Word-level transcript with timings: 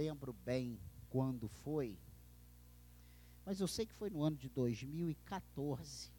lembro 0.00 0.32
bem 0.32 0.80
quando 1.10 1.46
foi, 1.46 1.98
mas 3.44 3.60
eu 3.60 3.68
sei 3.68 3.84
que 3.84 3.92
foi 3.92 4.08
no 4.08 4.22
ano 4.22 4.34
de 4.34 4.48
2014 4.48 6.10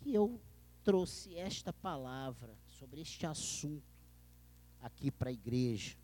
que 0.00 0.12
eu 0.12 0.38
trouxe 0.84 1.34
esta 1.36 1.72
palavra 1.72 2.54
sobre 2.78 3.00
este 3.00 3.24
assunto 3.24 3.82
aqui 4.82 5.10
para 5.10 5.30
a 5.30 5.32
igreja. 5.32 5.96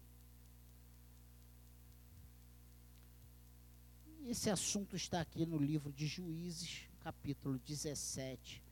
Esse 4.25 4.49
assunto 4.49 4.97
está 4.97 5.21
aqui 5.21 5.45
no 5.45 5.59
livro 5.59 5.93
de 5.93 6.07
Juízes, 6.07 6.89
capítulo 7.01 7.59
17, 7.59 8.63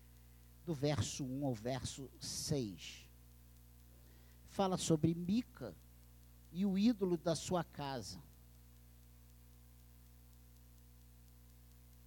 do 0.64 0.72
verso 0.72 1.22
1 1.22 1.44
ao 1.44 1.54
verso 1.54 2.10
6. 2.18 3.06
Fala 4.48 4.78
sobre 4.78 5.14
Mica 5.14 5.76
e 6.52 6.66
o 6.66 6.78
ídolo 6.78 7.16
da 7.16 7.34
sua 7.34 7.64
casa. 7.64 8.22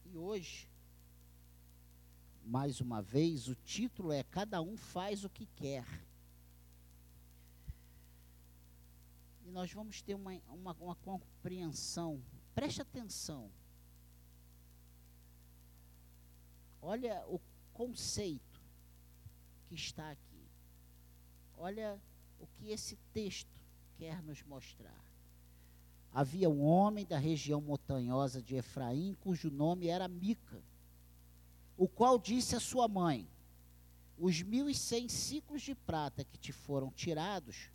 E 0.06 0.16
hoje, 0.16 0.70
mais 2.44 2.80
uma 2.80 3.02
vez, 3.02 3.48
o 3.48 3.56
título 3.56 4.12
é 4.12 4.24
Cada 4.24 4.62
um 4.62 4.78
faz 4.78 5.24
o 5.24 5.30
que 5.30 5.48
quer. 5.48 5.86
E 9.44 9.52
nós 9.52 9.72
vamos 9.74 10.02
ter 10.02 10.14
uma, 10.14 10.32
uma, 10.48 10.74
uma 10.80 10.96
compreensão. 10.96 12.24
Preste 12.54 12.82
atenção. 12.82 13.52
Olha 16.82 17.26
o 17.28 17.40
conceito 17.74 18.62
que 19.68 19.74
está 19.74 20.12
aqui. 20.12 20.48
Olha 21.58 22.00
o 22.40 22.48
que 22.48 22.70
esse 22.70 22.96
texto 23.12 23.65
quer 23.98 24.22
nos 24.24 24.44
mostrar. 24.44 25.04
Havia 26.12 26.50
um 26.50 26.64
homem 26.64 27.06
da 27.06 27.18
região 27.18 27.60
montanhosa 27.60 28.42
de 28.42 28.56
Efraim, 28.56 29.16
cujo 29.20 29.52
nome 29.52 29.88
era 29.88 30.08
Mica, 30.08 30.64
o 31.78 31.88
qual 31.88 32.18
disse 32.18 32.56
à 32.56 32.60
sua 32.60 32.88
mãe: 32.88 33.28
Os 34.18 34.42
mil 34.42 34.70
e 34.70 34.74
cem 34.74 35.10
ciclos 35.10 35.62
de 35.62 35.76
prata 35.76 36.24
que 36.24 36.38
te 36.38 36.54
foram 36.54 36.90
tirados, 36.92 37.70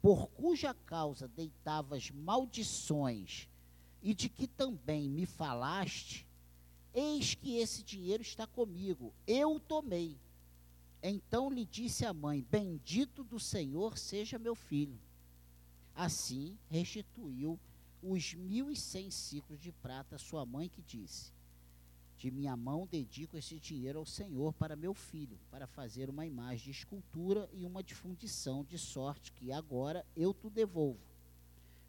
por 0.00 0.28
cuja 0.30 0.74
causa 0.74 1.28
deitavas 1.28 2.10
maldições, 2.10 3.48
e 4.02 4.12
de 4.12 4.28
que 4.28 4.48
também 4.48 5.08
me 5.08 5.24
falaste, 5.24 6.26
eis 6.92 7.36
que 7.36 7.58
esse 7.58 7.84
dinheiro 7.84 8.22
está 8.22 8.44
comigo, 8.44 9.14
eu 9.24 9.54
o 9.54 9.60
tomei. 9.60 10.18
Então 11.00 11.48
lhe 11.50 11.64
disse 11.64 12.04
a 12.04 12.12
mãe: 12.12 12.44
Bendito 12.50 13.22
do 13.22 13.38
Senhor 13.38 13.96
seja 13.96 14.38
meu 14.38 14.56
filho. 14.56 14.98
Assim 15.94 16.56
restituiu 16.68 17.58
os 18.02 18.34
mil 18.34 18.70
e 18.70 18.76
cem 18.76 19.10
ciclos 19.10 19.60
de 19.60 19.70
prata 19.70 20.16
à 20.16 20.18
sua 20.18 20.44
mãe, 20.44 20.68
que 20.68 20.82
disse: 20.82 21.32
De 22.16 22.30
minha 22.30 22.56
mão 22.56 22.86
dedico 22.90 23.36
esse 23.36 23.58
dinheiro 23.58 23.98
ao 23.98 24.06
Senhor 24.06 24.52
para 24.54 24.74
meu 24.74 24.94
filho, 24.94 25.38
para 25.50 25.66
fazer 25.66 26.10
uma 26.10 26.26
imagem 26.26 26.64
de 26.64 26.70
escultura 26.70 27.48
e 27.52 27.64
uma 27.64 27.82
de 27.82 27.94
fundição, 27.94 28.64
de 28.64 28.78
sorte 28.78 29.32
que 29.32 29.52
agora 29.52 30.04
eu 30.16 30.34
te 30.34 30.48
devolvo. 30.50 31.00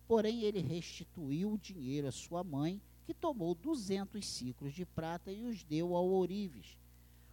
Porém, 0.07 0.41
ele 0.41 0.59
restituiu 0.59 1.53
o 1.53 1.57
dinheiro 1.57 2.07
à 2.07 2.11
sua 2.11 2.43
mãe, 2.43 2.81
que 3.05 3.13
tomou 3.13 3.55
duzentos 3.55 4.25
ciclos 4.27 4.73
de 4.73 4.85
prata 4.85 5.31
e 5.31 5.43
os 5.43 5.63
deu 5.63 5.95
ao 5.95 6.05
ourives, 6.05 6.77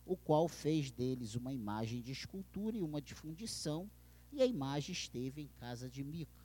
o 0.06 0.16
qual 0.16 0.48
fez 0.48 0.90
deles 0.90 1.34
uma 1.34 1.52
imagem 1.52 2.00
de 2.00 2.12
escultura 2.12 2.76
e 2.76 2.82
uma 2.82 3.00
de 3.00 3.14
fundição, 3.14 3.90
e 4.32 4.40
a 4.40 4.46
imagem 4.46 4.92
esteve 4.92 5.42
em 5.42 5.48
casa 5.58 5.88
de 5.88 6.02
Mica. 6.02 6.39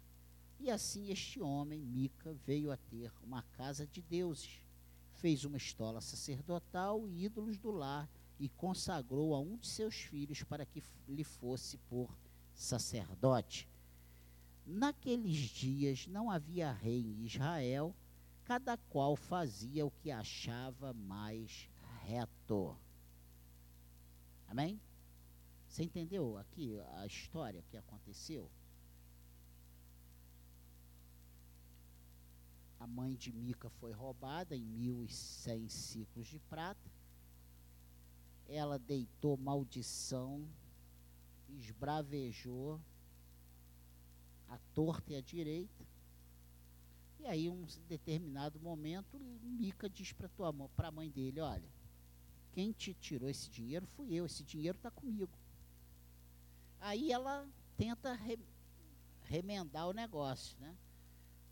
E 0.66 0.72
assim 0.72 1.12
este 1.12 1.40
homem, 1.40 1.80
Mica, 1.80 2.34
veio 2.44 2.72
a 2.72 2.78
ter 2.78 3.14
uma 3.22 3.44
casa 3.44 3.86
de 3.86 4.02
deuses, 4.02 4.64
fez 5.14 5.46
uma 5.46 5.58
estola 5.58 6.02
sacerdotal 6.02 7.08
e 7.08 7.24
ídolos 7.24 7.60
do 7.60 7.70
lar, 7.70 8.10
e 8.40 8.50
consagrou 8.50 9.36
a 9.36 9.40
um 9.40 9.58
de 9.58 9.68
seus 9.68 9.94
filhos 9.94 10.42
para 10.42 10.66
que 10.66 10.82
lhe 11.08 11.24
fosse 11.24 11.78
por 11.88 12.10
sacerdote. 12.56 13.70
Naqueles 14.66 15.38
dias 15.38 16.08
não 16.08 16.32
havia 16.32 16.72
rei 16.72 17.12
em 17.12 17.28
Israel, 17.28 17.96
cada 18.44 18.76
qual 18.76 19.16
fazia 19.16 19.86
o 19.86 19.92
que 19.92 20.10
achava 20.10 20.94
mais 20.94 21.70
reto. 22.08 22.76
Amém? 24.48 24.82
Você 25.68 25.84
entendeu 25.84 26.40
aqui 26.40 26.80
a 26.96 27.06
história 27.06 27.64
que 27.70 27.78
aconteceu? 27.78 28.50
A 32.86 32.88
mãe 32.88 33.16
de 33.16 33.34
Mica 33.34 33.68
foi 33.68 33.92
roubada 33.92 34.56
em 34.56 34.62
1100 34.62 35.70
ciclos 35.70 36.28
de 36.28 36.38
prata. 36.38 36.92
Ela 38.48 38.78
deitou 38.78 39.36
maldição, 39.38 40.48
esbravejou 41.50 42.80
a 44.48 44.60
torta 44.76 45.14
e 45.14 45.16
a 45.16 45.22
direita. 45.22 45.84
E 47.20 47.26
aí, 47.26 47.50
um 47.50 47.66
determinado 47.88 48.60
momento, 48.60 49.20
Mica 49.42 49.90
diz 49.90 50.14
para 50.14 50.30
a 50.88 50.92
mãe 50.92 51.10
dele: 51.10 51.40
Olha, 51.40 51.68
quem 52.52 52.72
te 52.72 52.94
tirou 52.94 53.28
esse 53.28 53.50
dinheiro 53.50 53.88
fui 53.96 54.14
eu, 54.14 54.28
esse 54.28 54.44
dinheiro 54.44 54.78
está 54.78 54.92
comigo. 54.92 55.36
Aí 56.80 57.12
ela 57.12 57.50
tenta 57.76 58.14
re, 58.14 58.38
remendar 59.24 59.88
o 59.88 59.94
negócio, 59.94 60.56
né? 60.60 60.78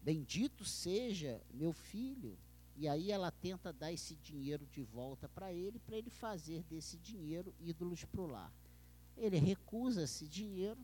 Bendito 0.03 0.65
seja 0.65 1.41
meu 1.53 1.71
filho. 1.71 2.37
E 2.75 2.87
aí 2.87 3.11
ela 3.11 3.31
tenta 3.31 3.71
dar 3.71 3.91
esse 3.91 4.15
dinheiro 4.15 4.65
de 4.65 4.83
volta 4.83 5.29
para 5.29 5.53
ele, 5.53 5.79
para 5.79 5.95
ele 5.95 6.09
fazer 6.09 6.63
desse 6.63 6.97
dinheiro 6.97 7.53
ídolos 7.59 8.03
para 8.03 8.21
o 8.21 8.25
lar. 8.25 8.51
Ele 9.15 9.37
recusa 9.37 10.03
esse 10.03 10.27
dinheiro. 10.27 10.79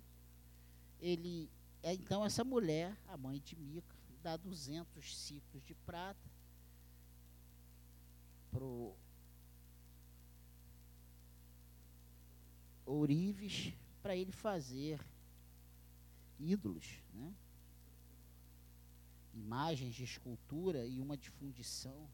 Ele, 1.01 1.49
é, 1.83 1.93
então 1.93 2.23
essa 2.23 2.43
mulher, 2.43 2.95
a 3.07 3.17
mãe 3.17 3.41
de 3.43 3.55
Mica, 3.55 3.95
dá 4.21 4.37
200 4.37 5.17
ciclos 5.17 5.63
de 5.65 5.73
prata 5.73 6.29
pro 8.51 8.95
ourives 12.85 13.73
para 14.01 14.15
ele 14.15 14.31
fazer 14.31 14.99
ídolos, 16.39 17.01
né? 17.13 17.33
Imagens 19.39 19.95
de 19.95 20.03
escultura 20.03 20.85
e 20.85 20.99
uma 20.99 21.17
de 21.17 21.29
fundição. 21.29 22.09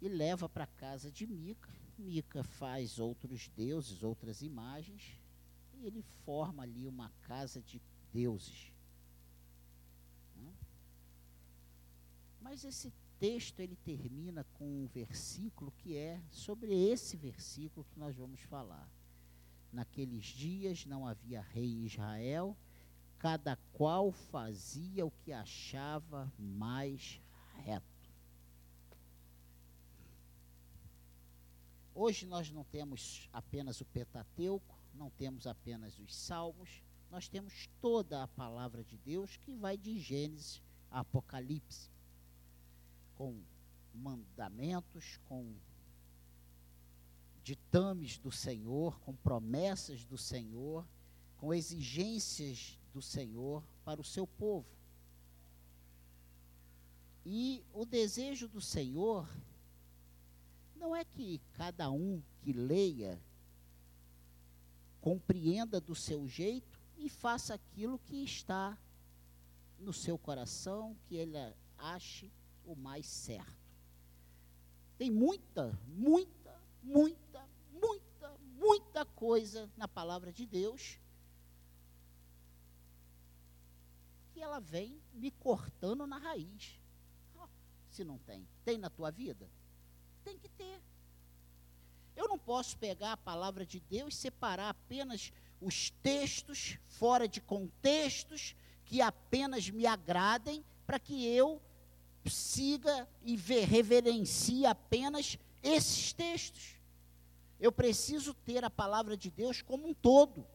E 0.00 0.08
leva 0.08 0.48
para 0.48 0.66
casa 0.66 1.10
de 1.10 1.26
Mica. 1.26 1.70
Mica 1.96 2.42
faz 2.42 2.98
outros 2.98 3.48
deuses, 3.48 4.02
outras 4.02 4.42
imagens, 4.42 5.20
e 5.74 5.86
ele 5.86 6.02
forma 6.24 6.64
ali 6.64 6.86
uma 6.88 7.10
casa 7.22 7.62
de 7.62 7.80
deuses. 8.12 8.72
Né? 10.36 10.52
Mas 12.40 12.64
esse 12.64 12.92
texto 13.20 13.60
ele 13.60 13.76
termina 13.76 14.44
com 14.54 14.64
um 14.64 14.86
versículo 14.88 15.72
que 15.78 15.96
é 15.96 16.20
sobre 16.30 16.74
esse 16.74 17.16
versículo 17.16 17.86
que 17.92 17.98
nós 17.98 18.16
vamos 18.16 18.40
falar. 18.40 18.90
Naqueles 19.72 20.24
dias 20.24 20.84
não 20.84 21.06
havia 21.06 21.40
rei 21.40 21.72
em 21.72 21.84
Israel, 21.84 22.56
cada 23.22 23.54
qual 23.72 24.10
fazia 24.10 25.06
o 25.06 25.10
que 25.12 25.32
achava 25.32 26.32
mais 26.36 27.20
reto. 27.54 28.10
Hoje 31.94 32.26
nós 32.26 32.50
não 32.50 32.64
temos 32.64 33.28
apenas 33.32 33.80
o 33.80 33.84
Pentateuco, 33.84 34.76
não 34.92 35.08
temos 35.08 35.46
apenas 35.46 36.00
os 36.00 36.12
Salmos, 36.12 36.82
nós 37.12 37.28
temos 37.28 37.68
toda 37.80 38.24
a 38.24 38.26
palavra 38.26 38.82
de 38.82 38.98
Deus 38.98 39.36
que 39.36 39.54
vai 39.54 39.78
de 39.78 40.00
Gênesis 40.00 40.60
a 40.90 40.98
Apocalipse, 41.00 41.92
com 43.14 43.40
mandamentos, 43.94 45.20
com 45.28 45.54
ditames 47.44 48.18
do 48.18 48.32
Senhor, 48.32 48.98
com 48.98 49.14
promessas 49.14 50.04
do 50.04 50.18
Senhor, 50.18 50.84
com 51.42 51.52
exigências 51.52 52.78
do 52.94 53.02
Senhor 53.02 53.64
para 53.84 54.00
o 54.00 54.04
seu 54.04 54.28
povo. 54.28 54.68
E 57.26 57.64
o 57.72 57.84
desejo 57.84 58.46
do 58.46 58.60
Senhor 58.60 59.28
não 60.76 60.94
é 60.94 61.04
que 61.04 61.40
cada 61.54 61.90
um 61.90 62.22
que 62.42 62.52
leia 62.52 63.20
compreenda 65.00 65.80
do 65.80 65.96
seu 65.96 66.28
jeito 66.28 66.80
e 66.96 67.08
faça 67.08 67.54
aquilo 67.54 67.98
que 67.98 68.22
está 68.22 68.78
no 69.80 69.92
seu 69.92 70.16
coração, 70.16 70.96
que 71.08 71.16
ele 71.16 71.36
ache 71.76 72.30
o 72.64 72.76
mais 72.76 73.04
certo. 73.04 73.74
Tem 74.96 75.10
muita, 75.10 75.76
muita, 75.88 76.56
muita, 76.84 77.48
muita, 77.72 78.38
muita 78.56 79.04
coisa 79.04 79.68
na 79.76 79.88
palavra 79.88 80.32
de 80.32 80.46
Deus 80.46 81.02
ela 84.42 84.60
vem 84.60 85.00
me 85.12 85.30
cortando 85.30 86.06
na 86.06 86.18
raiz. 86.18 86.80
Oh, 87.36 87.46
se 87.90 88.04
não 88.04 88.18
tem, 88.18 88.46
tem 88.64 88.78
na 88.78 88.90
tua 88.90 89.10
vida? 89.10 89.48
Tem 90.24 90.38
que 90.38 90.48
ter. 90.48 90.80
Eu 92.16 92.28
não 92.28 92.38
posso 92.38 92.76
pegar 92.76 93.12
a 93.12 93.16
palavra 93.16 93.64
de 93.64 93.80
Deus 93.80 94.14
e 94.14 94.18
separar 94.18 94.70
apenas 94.70 95.32
os 95.60 95.90
textos 96.02 96.78
fora 96.86 97.26
de 97.26 97.40
contextos 97.40 98.54
que 98.84 99.00
apenas 99.00 99.70
me 99.70 99.86
agradem 99.86 100.64
para 100.86 100.98
que 100.98 101.26
eu 101.26 101.60
siga 102.26 103.08
e 103.22 103.36
reverencie 103.36 104.66
apenas 104.66 105.38
esses 105.62 106.12
textos. 106.12 106.76
Eu 107.58 107.72
preciso 107.72 108.34
ter 108.34 108.64
a 108.64 108.70
palavra 108.70 109.16
de 109.16 109.30
Deus 109.30 109.62
como 109.62 109.88
um 109.88 109.94
todo. 109.94 110.46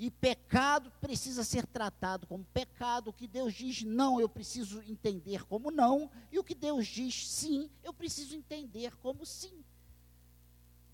E 0.00 0.10
pecado 0.10 0.90
precisa 0.98 1.44
ser 1.44 1.66
tratado 1.66 2.26
como 2.26 2.42
pecado. 2.54 3.10
O 3.10 3.12
que 3.12 3.28
Deus 3.28 3.52
diz 3.52 3.82
não, 3.82 4.18
eu 4.18 4.30
preciso 4.30 4.82
entender 4.84 5.44
como 5.44 5.70
não. 5.70 6.10
E 6.32 6.38
o 6.38 6.42
que 6.42 6.54
Deus 6.54 6.86
diz 6.86 7.28
sim, 7.28 7.68
eu 7.84 7.92
preciso 7.92 8.34
entender 8.34 8.96
como 8.96 9.26
sim. 9.26 9.62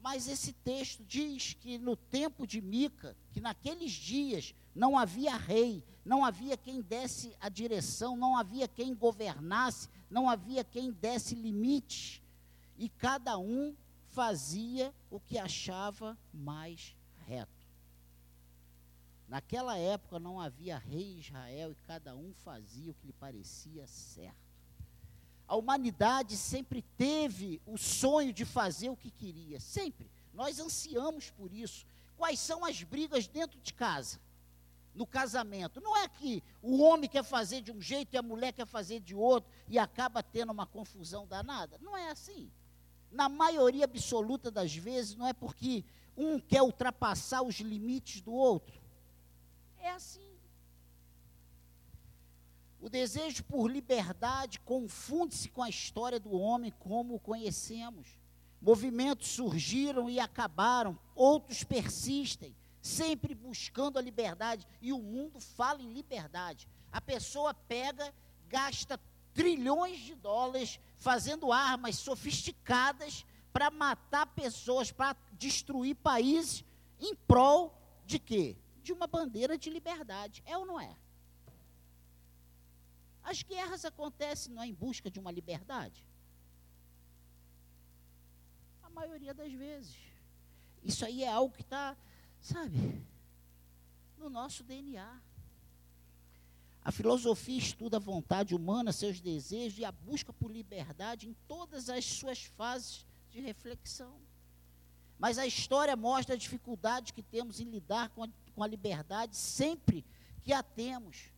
Mas 0.00 0.26
esse 0.26 0.53
texto 0.53 1.05
diz 1.05 1.53
que 1.53 1.79
no 1.79 1.94
tempo 1.94 2.49
de 2.49 2.61
Mica, 2.61 3.17
que 3.32 3.41
naqueles 3.41 3.93
dias 3.93 4.53
não 4.75 4.99
havia 4.99 5.37
rei, 5.37 5.85
não 6.05 6.25
havia 6.25 6.56
quem 6.56 6.82
desse 6.82 7.32
a 7.41 7.49
direção, 7.49 8.17
não 8.17 8.37
havia 8.37 8.67
quem 8.67 8.93
governasse, 8.93 9.88
não 10.11 10.29
havia 10.29 10.64
quem 10.64 10.91
desse 10.91 11.37
limites, 11.37 12.20
e 12.76 12.88
cada 12.88 13.38
um 13.38 13.73
fazia 14.08 14.93
o 15.08 15.20
que 15.20 15.38
achava 15.38 16.19
mais 16.35 16.97
reto. 17.25 17.66
Naquela 19.28 19.76
época 19.76 20.20
não 20.20 20.40
havia 20.40 20.78
rei 20.78 21.14
em 21.14 21.19
Israel 21.19 21.73
e 21.73 21.87
cada 21.87 22.14
um 22.14 22.32
fazia 22.32 22.93
o 22.93 22.94
que 22.94 23.06
lhe 23.06 23.12
parecia 23.12 23.87
certo. 23.87 24.46
A 25.49 25.56
humanidade 25.56 26.37
sempre 26.37 26.82
teve 26.96 27.61
o 27.67 27.76
sonho 27.76 28.32
de 28.32 28.44
fazer 28.44 28.88
o 28.88 28.96
que 28.96 29.11
queria, 29.11 29.61
sempre. 29.61 30.11
Nós 30.32 30.58
ansiamos 30.58 31.31
por 31.31 31.52
isso. 31.52 31.87
Quais 32.17 32.38
são 32.38 32.64
as 32.64 32.82
brigas 32.82 33.26
dentro 33.26 33.61
de 33.61 33.73
casa? 33.73 34.20
No 34.94 35.06
casamento. 35.06 35.81
Não 35.81 35.96
é 35.96 36.08
que 36.08 36.43
o 36.62 36.81
homem 36.82 37.08
quer 37.08 37.22
fazer 37.22 37.61
de 37.61 37.70
um 37.70 37.81
jeito 37.81 38.14
e 38.14 38.19
a 38.19 38.22
mulher 38.22 38.52
quer 38.52 38.67
fazer 38.67 39.00
de 39.00 39.14
outro 39.14 39.50
e 39.69 39.79
acaba 39.79 40.22
tendo 40.22 40.50
uma 40.52 40.67
confusão 40.67 41.26
danada. 41.26 41.79
Não 41.81 41.96
é 41.96 42.11
assim. 42.11 42.50
Na 43.11 43.29
maioria 43.29 43.84
absoluta 43.84 44.50
das 44.50 44.75
vezes, 44.75 45.14
não 45.14 45.26
é 45.26 45.32
porque 45.32 45.84
um 46.17 46.40
quer 46.40 46.62
ultrapassar 46.62 47.43
os 47.43 47.56
limites 47.56 48.20
do 48.20 48.32
outro. 48.32 48.86
É 49.87 49.91
assim. 49.91 50.37
O 52.81 52.88
desejo 52.88 53.44
por 53.44 53.71
liberdade 53.71 54.59
confunde-se 54.59 55.49
com 55.49 55.62
a 55.62 55.69
história 55.69 56.19
do 56.19 56.33
homem 56.33 56.73
como 56.81 57.15
o 57.15 57.21
conhecemos. 57.21 58.19
Movimentos 58.61 59.29
surgiram 59.29 60.11
e 60.11 60.19
acabaram, 60.19 60.99
outros 61.15 61.62
persistem, 61.62 62.53
sempre 62.83 63.33
buscando 63.33 63.97
a 63.97 64.03
liberdade. 64.03 64.67
E 64.83 64.93
o 64.93 64.99
mundo 64.99 65.38
fala 65.41 65.81
em 65.81 65.93
liberdade. 65.93 66.69
A 66.91 67.00
pessoa 67.00 67.55
pega, 67.55 68.12
gasta 68.49 69.00
trilhões 69.32 70.00
de 70.00 70.17
dólares 70.17 70.81
fazendo 70.97 71.53
armas 71.53 71.94
sofisticadas 71.94 73.25
para 73.53 73.71
matar 73.71 74.27
pessoas, 74.35 74.91
para 74.91 75.17
destruir 75.35 75.94
países, 75.94 76.65
em 76.99 77.15
prol 77.15 77.73
de 78.05 78.19
quê? 78.19 78.56
De 78.87 78.93
uma 78.93 79.09
bandeira 79.09 79.59
de 79.59 79.69
liberdade. 79.69 80.43
É 80.47 80.56
ou 80.56 80.65
não 80.65 80.81
é? 80.81 80.97
As 83.31 83.43
guerras 83.43 83.85
acontecem 83.85 84.53
não 84.55 84.62
é 84.62 84.69
em 84.69 84.73
busca 84.73 85.11
de 85.11 85.19
uma 85.19 85.33
liberdade? 85.33 86.06
A 88.85 88.91
maioria 88.91 89.35
das 89.35 89.53
vezes. 89.53 89.97
Isso 90.85 91.05
aí 91.05 91.25
é 91.25 91.29
algo 91.29 91.53
que 91.53 91.62
está, 91.62 91.97
sabe, 92.41 93.05
no 94.17 94.31
nosso 94.31 94.62
DNA. 94.62 95.21
A 96.85 96.93
filosofia 96.93 97.59
estuda 97.59 97.97
a 97.97 98.06
vontade 98.15 98.55
humana, 98.55 98.93
seus 98.93 99.21
desejos 99.21 99.81
e 99.81 99.85
a 99.85 99.91
busca 99.91 100.32
por 100.32 100.49
liberdade 100.49 101.29
em 101.29 101.35
todas 101.49 101.89
as 101.89 102.05
suas 102.05 102.44
fases 102.44 103.05
de 103.32 103.41
reflexão. 103.41 104.17
Mas 105.19 105.39
a 105.39 105.47
história 105.47 105.97
mostra 105.97 106.35
a 106.35 106.39
dificuldade 106.39 107.13
que 107.13 107.23
temos 107.23 107.61
em 107.61 107.65
lidar 107.65 108.11
com 108.11 108.25
a, 108.25 108.29
com 108.55 108.63
a 108.63 108.67
liberdade 108.67 109.37
sempre 109.37 110.05
que 110.43 110.53
a 110.53 110.63
temos 110.63 111.31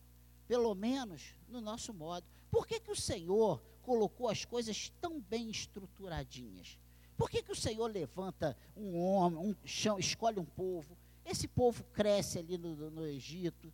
pelo 0.47 0.73
menos 0.73 1.35
no 1.47 1.61
nosso 1.61 1.93
modo. 1.93 2.25
Por 2.49 2.65
que, 2.65 2.79
que 2.79 2.91
o 2.91 2.95
Senhor 2.95 3.61
colocou 3.83 4.27
as 4.27 4.45
coisas 4.45 4.91
tão 4.99 5.21
bem 5.21 5.49
estruturadinhas? 5.49 6.79
Por 7.15 7.29
que, 7.29 7.43
que 7.43 7.51
o 7.51 7.55
Senhor 7.55 7.85
levanta 7.85 8.57
um 8.75 8.97
homem, 8.97 9.39
um 9.39 9.55
chão, 9.63 9.99
escolhe 9.99 10.39
um 10.39 10.45
povo? 10.45 10.97
Esse 11.23 11.47
povo 11.47 11.83
cresce 11.93 12.39
ali 12.39 12.57
no, 12.57 12.89
no 12.89 13.05
Egito, 13.05 13.71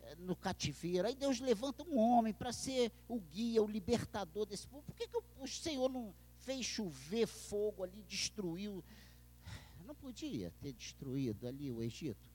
eh, 0.00 0.16
no 0.18 0.34
cativeiro. 0.34 1.06
Aí 1.06 1.14
Deus 1.14 1.38
levanta 1.38 1.84
um 1.84 1.96
homem 1.96 2.32
para 2.32 2.52
ser 2.52 2.90
o 3.06 3.20
guia, 3.20 3.62
o 3.62 3.68
libertador 3.68 4.46
desse 4.46 4.66
povo. 4.66 4.82
Por 4.82 4.96
que, 4.96 5.06
que 5.06 5.16
o, 5.16 5.22
o 5.38 5.46
Senhor 5.46 5.88
não 5.88 6.12
fez 6.38 6.66
chover 6.66 7.28
fogo 7.28 7.84
ali, 7.84 8.02
destruiu? 8.02 8.82
Não 9.86 9.94
podia 9.94 10.52
ter 10.60 10.72
destruído 10.72 11.46
ali 11.46 11.70
o 11.70 11.82
Egito 11.82 12.28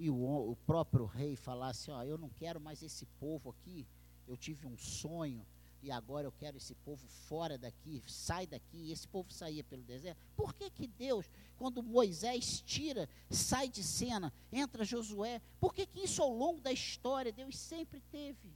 e 0.00 0.08
o, 0.08 0.50
o 0.50 0.56
próprio 0.66 1.04
rei 1.04 1.36
falasse: 1.36 1.90
Ó, 1.90 2.02
eu 2.02 2.16
não 2.16 2.30
quero 2.30 2.58
mais 2.58 2.82
esse 2.82 3.04
povo 3.18 3.50
aqui, 3.50 3.86
eu 4.26 4.36
tive 4.36 4.66
um 4.66 4.76
sonho 4.76 5.46
e 5.82 5.90
agora 5.90 6.26
eu 6.26 6.32
quero 6.32 6.56
esse 6.56 6.74
povo 6.74 7.06
fora 7.06 7.56
daqui, 7.56 8.02
sai 8.06 8.46
daqui, 8.46 8.78
e 8.78 8.92
esse 8.92 9.06
povo 9.08 9.32
saía 9.32 9.64
pelo 9.64 9.82
deserto. 9.82 10.18
Por 10.36 10.54
que 10.54 10.70
que 10.70 10.86
Deus, 10.86 11.26
quando 11.56 11.82
Moisés 11.82 12.62
tira, 12.62 13.08
sai 13.30 13.68
de 13.68 13.82
cena, 13.82 14.32
entra 14.52 14.84
Josué, 14.84 15.40
por 15.58 15.74
que 15.74 15.86
que 15.86 16.00
isso 16.00 16.22
ao 16.22 16.32
longo 16.32 16.60
da 16.60 16.72
história 16.72 17.32
Deus 17.32 17.56
sempre 17.56 18.00
teve? 18.10 18.50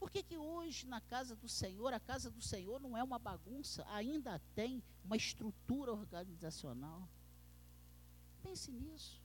Por 0.00 0.10
que 0.10 0.22
que 0.22 0.38
hoje 0.38 0.86
na 0.86 0.98
casa 0.98 1.36
do 1.36 1.46
Senhor, 1.46 1.92
a 1.92 2.00
casa 2.00 2.30
do 2.30 2.40
Senhor 2.40 2.80
não 2.80 2.96
é 2.96 3.04
uma 3.04 3.18
bagunça, 3.18 3.86
ainda 3.90 4.40
tem 4.54 4.82
uma 5.04 5.14
estrutura 5.14 5.92
organizacional? 5.92 7.06
Pense 8.42 8.72
nisso. 8.72 9.20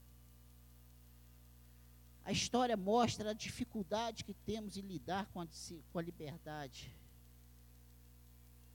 A 2.26 2.32
história 2.32 2.76
mostra 2.76 3.30
a 3.30 3.34
dificuldade 3.34 4.26
que 4.26 4.34
temos 4.34 4.76
em 4.76 4.82
lidar 4.82 5.28
com 5.28 5.40
a, 5.40 5.48
com 5.94 6.00
a 6.00 6.02
liberdade. 6.02 6.94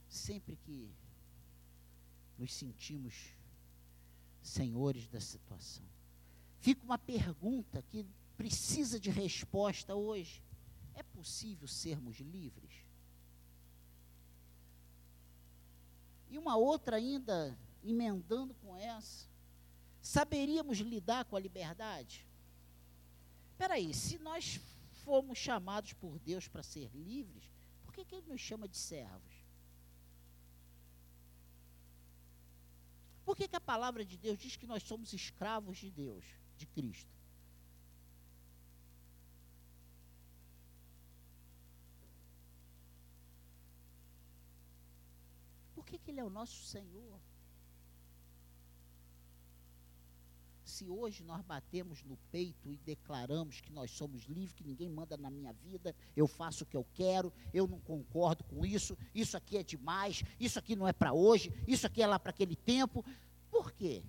Sempre 0.09 0.57
que 0.57 0.91
nos 2.39 2.55
sentimos 2.55 3.35
senhores 4.43 5.07
da 5.09 5.21
situação. 5.21 5.85
Fica 6.61 6.83
uma 6.83 6.97
pergunta 6.99 7.83
que 7.83 8.07
precisa 8.39 8.99
de 8.99 9.11
resposta 9.11 9.95
hoje. 9.95 10.43
É 10.95 11.03
possível 11.03 11.67
sermos 11.69 12.19
livres? 12.19 12.85
E 16.29 16.39
uma 16.39 16.57
outra 16.57 16.97
ainda, 16.97 17.59
emendando 17.83 18.55
com 18.55 18.77
essa, 18.77 19.27
saberíamos 20.01 20.79
lidar 20.79 21.25
com 21.25 21.37
a 21.37 21.41
liberdade? 21.41 22.27
Espera 23.53 23.75
aí, 23.75 23.93
se 23.93 24.19
nós 24.19 24.61
fomos 25.05 25.37
chamados 25.37 25.93
por 25.93 26.19
Deus 26.21 26.47
para 26.47 26.63
ser 26.63 26.91
livres, 26.95 27.51
por 27.85 27.93
que, 27.93 28.05
que 28.05 28.15
Ele 28.15 28.29
nos 28.29 28.41
chama 28.41 28.69
de 28.69 28.77
servos? 28.77 29.35
Por 33.25 33.37
que, 33.37 33.47
que 33.47 33.57
a 33.57 33.61
palavra 33.61 34.05
de 34.05 34.17
Deus 34.17 34.39
diz 34.39 34.57
que 34.57 34.67
nós 34.67 34.83
somos 34.83 35.13
escravos 35.13 35.79
de 35.79 35.91
Deus, 35.91 36.25
de 36.57 36.67
Cristo? 36.67 37.20
Que, 45.91 45.99
que 45.99 46.11
Ele 46.11 46.21
é 46.21 46.25
o 46.25 46.31
nosso 46.31 46.63
Senhor? 46.65 47.21
se 50.71 50.89
hoje 50.89 51.23
nós 51.25 51.43
batemos 51.43 52.03
no 52.05 52.17
peito 52.31 52.73
e 52.73 52.79
declaramos 52.79 53.61
que 53.61 53.73
nós 53.73 53.91
somos 53.91 54.23
livres, 54.25 54.53
que 54.53 54.65
ninguém 54.65 54.89
manda 54.89 55.17
na 55.17 55.29
minha 55.29 55.53
vida, 55.53 55.95
eu 56.17 56.27
faço 56.27 56.65
o 56.65 56.67
que 56.67 56.77
eu 56.77 56.87
quero, 56.95 57.33
eu 57.53 57.67
não 57.67 57.81
concordo 57.81 58.45
com 58.45 58.65
isso, 58.65 58.97
isso 59.15 59.37
aqui 59.37 59.59
é 59.59 59.63
demais, 59.63 60.23
isso 60.39 60.59
aqui 60.59 60.77
não 60.77 60.87
é 60.89 60.93
para 60.93 61.13
hoje, 61.13 61.53
isso 61.67 61.87
aqui 61.87 62.01
é 62.01 62.07
lá 62.07 62.19
para 62.19 62.31
aquele 62.31 62.57
tempo. 62.57 63.05
Por 63.51 63.73
quê? 63.73 64.03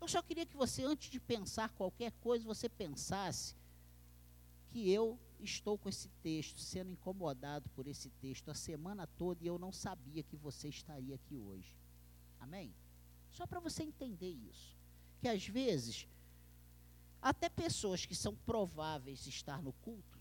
Eu 0.00 0.08
só 0.08 0.22
queria 0.22 0.46
que 0.46 0.56
você, 0.56 0.84
antes 0.84 1.10
de 1.10 1.18
pensar 1.18 1.70
qualquer 1.70 2.12
coisa, 2.20 2.44
você 2.46 2.68
pensasse 2.68 3.54
que 4.70 4.90
eu 4.90 5.18
estou 5.44 5.78
com 5.78 5.88
esse 5.88 6.08
texto, 6.22 6.58
sendo 6.60 6.90
incomodado 6.90 7.68
por 7.70 7.86
esse 7.86 8.10
texto 8.10 8.50
a 8.50 8.54
semana 8.54 9.06
toda 9.06 9.42
e 9.44 9.46
eu 9.46 9.58
não 9.58 9.72
sabia 9.72 10.22
que 10.22 10.36
você 10.36 10.68
estaria 10.68 11.14
aqui 11.14 11.36
hoje. 11.36 11.76
Amém? 12.40 12.74
Só 13.30 13.46
para 13.46 13.60
você 13.60 13.82
entender 13.82 14.30
isso 14.30 14.76
que 15.20 15.28
às 15.28 15.46
vezes 15.46 16.06
Até 17.22 17.48
pessoas 17.48 18.04
que 18.04 18.14
são 18.14 18.36
prováveis 18.36 19.26
estar 19.26 19.62
no 19.62 19.72
culto, 19.72 20.18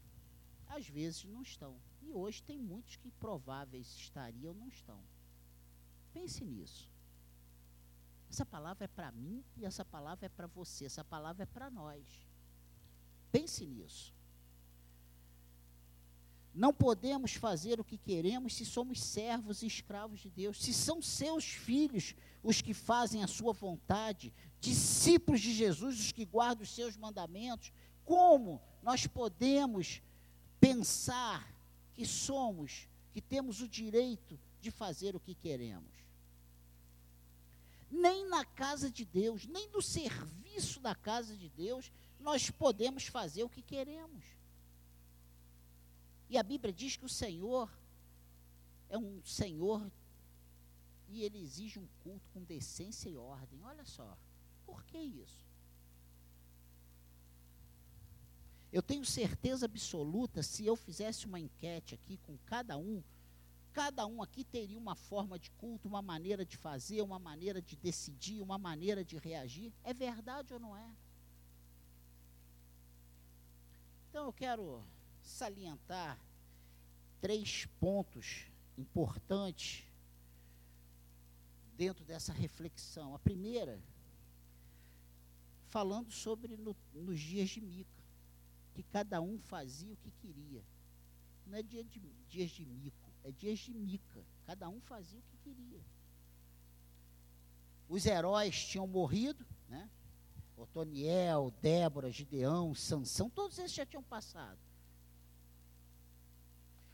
às 0.67 0.87
vezes 0.87 1.25
não 1.25 1.41
estão. 1.41 1.77
E 2.01 2.13
hoje 2.13 2.41
tem 2.41 2.57
muitos 2.57 2.95
que 2.95 3.11
prováveis 3.11 3.93
estariam, 3.97 4.53
não 4.53 4.69
estão. 4.69 5.03
Pense 6.13 6.45
nisso. 6.45 6.89
Essa 8.29 8.45
palavra 8.45 8.85
é 8.85 8.87
para 8.87 9.11
mim 9.11 9.43
e 9.57 9.65
essa 9.65 9.83
palavra 9.83 10.27
é 10.27 10.29
para 10.29 10.47
você, 10.47 10.85
essa 10.85 11.03
palavra 11.03 11.43
é 11.43 11.45
para 11.45 11.69
nós. 11.69 12.05
Pense 13.33 13.65
nisso. 13.65 14.13
Não 16.53 16.71
podemos 16.71 17.33
fazer 17.33 17.79
o 17.79 17.83
que 17.83 17.97
queremos 17.97 18.55
se 18.55 18.65
somos 18.65 19.01
servos 19.01 19.63
e 19.63 19.67
escravos 19.67 20.19
de 20.19 20.29
Deus. 20.29 20.61
Se 20.61 20.71
são 20.71 21.01
seus 21.01 21.45
filhos 21.45 22.15
os 22.43 22.61
que 22.61 22.73
fazem 22.73 23.23
a 23.23 23.27
sua 23.27 23.53
vontade, 23.53 24.31
discípulos 24.59 25.41
de 25.41 25.51
Jesus 25.51 25.99
os 25.99 26.11
que 26.11 26.25
guardam 26.25 26.63
os 26.63 26.75
seus 26.75 26.95
mandamentos, 26.95 27.71
como 28.05 28.61
nós 28.83 29.07
podemos 29.07 30.01
pensar 30.59 31.51
que 31.93 32.05
somos, 32.05 32.87
que 33.11 33.21
temos 33.21 33.61
o 33.61 33.67
direito 33.67 34.39
de 34.61 34.69
fazer 34.69 35.15
o 35.15 35.19
que 35.19 35.33
queremos? 35.33 35.91
Nem 37.89 38.27
na 38.27 38.45
casa 38.45 38.91
de 38.91 39.05
Deus, 39.05 39.47
nem 39.47 39.69
no 39.69 39.81
serviço 39.81 40.79
da 40.79 40.93
casa 40.93 41.35
de 41.35 41.49
Deus, 41.49 41.91
nós 42.19 42.49
podemos 42.49 43.07
fazer 43.07 43.43
o 43.43 43.49
que 43.49 43.61
queremos. 43.61 44.23
E 46.33 46.37
a 46.39 46.41
Bíblia 46.41 46.73
diz 46.73 46.95
que 46.95 47.05
o 47.05 47.09
Senhor 47.23 47.69
é 48.89 48.97
um 48.97 49.23
Senhor 49.23 49.87
e 51.07 51.21
ele 51.21 51.37
exige 51.37 51.77
um 51.77 51.87
culto 52.03 52.27
com 52.33 52.43
decência 52.43 53.07
e 53.07 53.15
ordem. 53.15 53.61
Olha 53.61 53.85
só, 53.85 54.17
por 54.65 54.83
que 54.83 54.97
isso? 54.97 55.45
Eu 58.71 58.81
tenho 58.81 59.05
certeza 59.05 59.67
absoluta, 59.67 60.41
se 60.41 60.65
eu 60.65 60.75
fizesse 60.75 61.27
uma 61.27 61.39
enquete 61.39 61.93
aqui 61.93 62.17
com 62.17 62.35
cada 62.47 62.79
um, 62.79 63.03
cada 63.71 64.07
um 64.07 64.19
aqui 64.19 64.43
teria 64.43 64.79
uma 64.79 64.95
forma 64.95 65.37
de 65.37 65.51
culto, 65.51 65.87
uma 65.87 66.01
maneira 66.01 66.43
de 66.43 66.57
fazer, 66.57 67.03
uma 67.03 67.19
maneira 67.19 67.61
de 67.61 67.75
decidir, 67.75 68.41
uma 68.41 68.57
maneira 68.57 69.05
de 69.05 69.19
reagir. 69.19 69.71
É 69.83 69.93
verdade 69.93 70.51
ou 70.51 70.59
não 70.59 70.75
é? 70.75 70.95
Então 74.09 74.25
eu 74.25 74.33
quero 74.33 74.83
salientar 75.23 76.19
três 77.19 77.65
pontos 77.79 78.45
importantes 78.77 79.85
dentro 81.75 82.03
dessa 82.05 82.33
reflexão. 82.33 83.15
A 83.15 83.19
primeira, 83.19 83.81
falando 85.69 86.11
sobre 86.11 86.57
no, 86.57 86.75
nos 86.93 87.19
dias 87.19 87.49
de 87.49 87.61
Mica, 87.61 88.03
que 88.73 88.83
cada 88.83 89.21
um 89.21 89.37
fazia 89.37 89.93
o 89.93 89.97
que 89.97 90.11
queria. 90.11 90.63
Não 91.45 91.57
é 91.57 91.63
dia 91.63 91.83
de, 91.83 91.99
dias 92.29 92.51
de 92.51 92.65
mico, 92.65 93.11
é 93.23 93.31
dias 93.31 93.59
de 93.59 93.73
Mica. 93.73 94.25
Cada 94.45 94.69
um 94.69 94.79
fazia 94.81 95.19
o 95.19 95.23
que 95.23 95.37
queria. 95.37 95.81
Os 97.87 98.05
heróis 98.05 98.65
tinham 98.65 98.87
morrido, 98.87 99.45
né? 99.69 99.89
Otoniel, 100.57 101.53
Débora, 101.61 102.11
Gideão, 102.11 102.73
Sansão, 102.73 103.29
todos 103.29 103.57
esses 103.59 103.73
já 103.73 103.85
tinham 103.85 104.03
passado. 104.03 104.57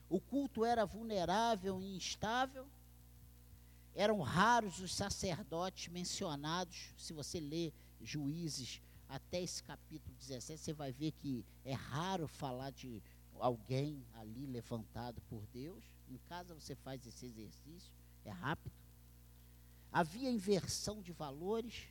O 0.10 0.20
culto 0.20 0.66
era 0.66 0.86
vulnerável 0.86 1.82
e 1.82 1.96
instável. 1.96 2.68
Eram 3.94 4.22
raros 4.22 4.80
os 4.80 4.94
sacerdotes 4.94 5.88
mencionados. 5.92 6.94
Se 6.98 7.14
você 7.14 7.40
lê 7.40 7.72
Juízes 8.02 8.82
até 9.08 9.42
esse 9.42 9.64
capítulo 9.64 10.16
17, 10.18 10.60
você 10.60 10.74
vai 10.74 10.92
ver 10.92 11.12
que 11.12 11.46
é 11.64 11.74
raro 11.74 12.28
falar 12.28 12.72
de 12.72 13.02
alguém 13.40 14.04
ali 14.14 14.46
levantado 14.46 15.22
por 15.30 15.46
Deus. 15.48 15.84
Em 16.10 16.18
casa 16.30 16.54
você 16.54 16.76
faz 16.76 17.06
esse 17.06 17.26
exercício, 17.26 17.92
é 18.26 18.32
rápido. 18.32 18.74
Havia 19.92 20.30
inversão 20.30 21.02
de 21.02 21.12
valores, 21.12 21.88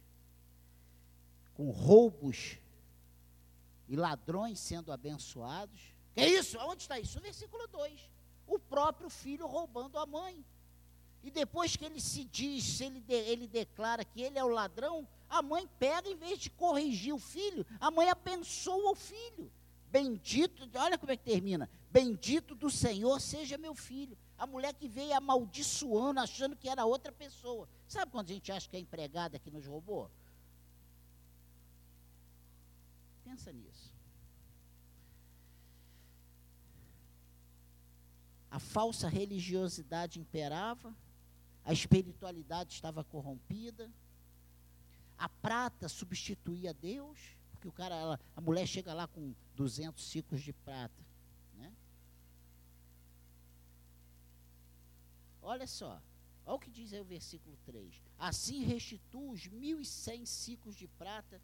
com 1.55 1.71
roubos 1.71 2.59
e 3.89 3.97
ladrões 3.97 4.61
sendo 4.61 4.93
abençoados. 4.93 5.95
É 6.19 6.29
isso? 6.29 6.59
Onde 6.59 6.83
está 6.83 6.99
isso? 6.99 7.21
versículo 7.21 7.67
2. 7.69 8.11
O 8.47 8.59
próprio 8.59 9.09
filho 9.09 9.47
roubando 9.47 9.99
a 9.99 10.07
mãe. 10.07 10.45
E 11.23 11.31
depois 11.31 11.77
que 11.77 11.85
ele 11.85 12.01
se 12.01 12.25
diz, 12.25 12.81
ele, 12.81 13.01
de, 13.01 13.15
ele 13.15 13.47
declara 13.47 14.05
que 14.05 14.23
ele 14.23 14.39
é 14.39 14.45
o 14.45 14.49
ladrão, 14.49 15.07
a 15.29 15.43
mãe 15.43 15.69
pega, 15.79 16.09
em 16.09 16.17
vez 16.17 16.39
de 16.39 16.51
corrigir 16.51 17.13
o 17.13 17.19
filho, 17.19 17.67
a 17.81 17.91
mãe 17.91 18.09
abençoa 18.09 18.93
o 18.93 18.95
filho. 18.95 19.51
Bendito, 19.91 20.69
olha 20.75 20.99
como 20.99 21.13
é 21.13 21.17
que 21.17 21.25
termina. 21.25 21.69
Bendito 21.91 22.55
do 22.55 22.71
Senhor 22.71 23.21
seja 23.21 23.57
meu 23.57 23.75
filho. 23.75 24.17
A 24.37 24.47
mulher 24.47 24.75
que 24.75 24.87
veio 24.87 25.15
amaldiçoando, 25.15 26.21
achando 26.21 26.57
que 26.57 26.69
era 26.69 26.85
outra 26.85 27.11
pessoa. 27.11 27.69
Sabe 27.87 28.13
quando 28.13 28.31
a 28.31 28.35
gente 28.35 28.53
acha 28.53 28.69
que 28.69 28.77
é 28.77 28.81
empregada 28.81 29.39
que 29.39 29.51
nos 29.51 29.67
roubou? 29.67 30.11
Pensa 33.25 33.53
nisso. 33.53 33.78
A 38.51 38.59
falsa 38.59 39.09
religiosidade 39.09 40.19
imperava, 40.19 40.95
a 41.65 41.73
espiritualidade 41.73 42.73
estava 42.73 43.05
corrompida, 43.05 43.91
a 45.19 45.29
prata 45.29 45.89
substituía 45.89 46.73
Deus, 46.73 47.37
porque 47.51 47.69
o 47.69 47.73
cara, 47.73 47.95
ela, 47.95 48.21
a 48.37 48.41
mulher 48.41 48.67
chega 48.67 48.95
lá 48.95 49.07
com 49.07 49.35
200 49.57 50.03
ciclos 50.03 50.41
de 50.41 50.53
prata, 50.53 51.05
né? 51.57 51.73
Olha 55.43 55.67
só, 55.67 56.01
olha 56.47 56.57
o 56.57 56.59
que 56.59 56.71
diz 56.71 56.93
aí 56.93 57.01
o 57.01 57.05
versículo 57.05 57.59
3. 57.67 58.01
Assim 58.19 58.63
restituiu 58.63 59.33
os 59.33 59.49
1.100 59.49 60.25
ciclos 60.25 60.77
de 60.77 60.87
prata, 60.87 61.43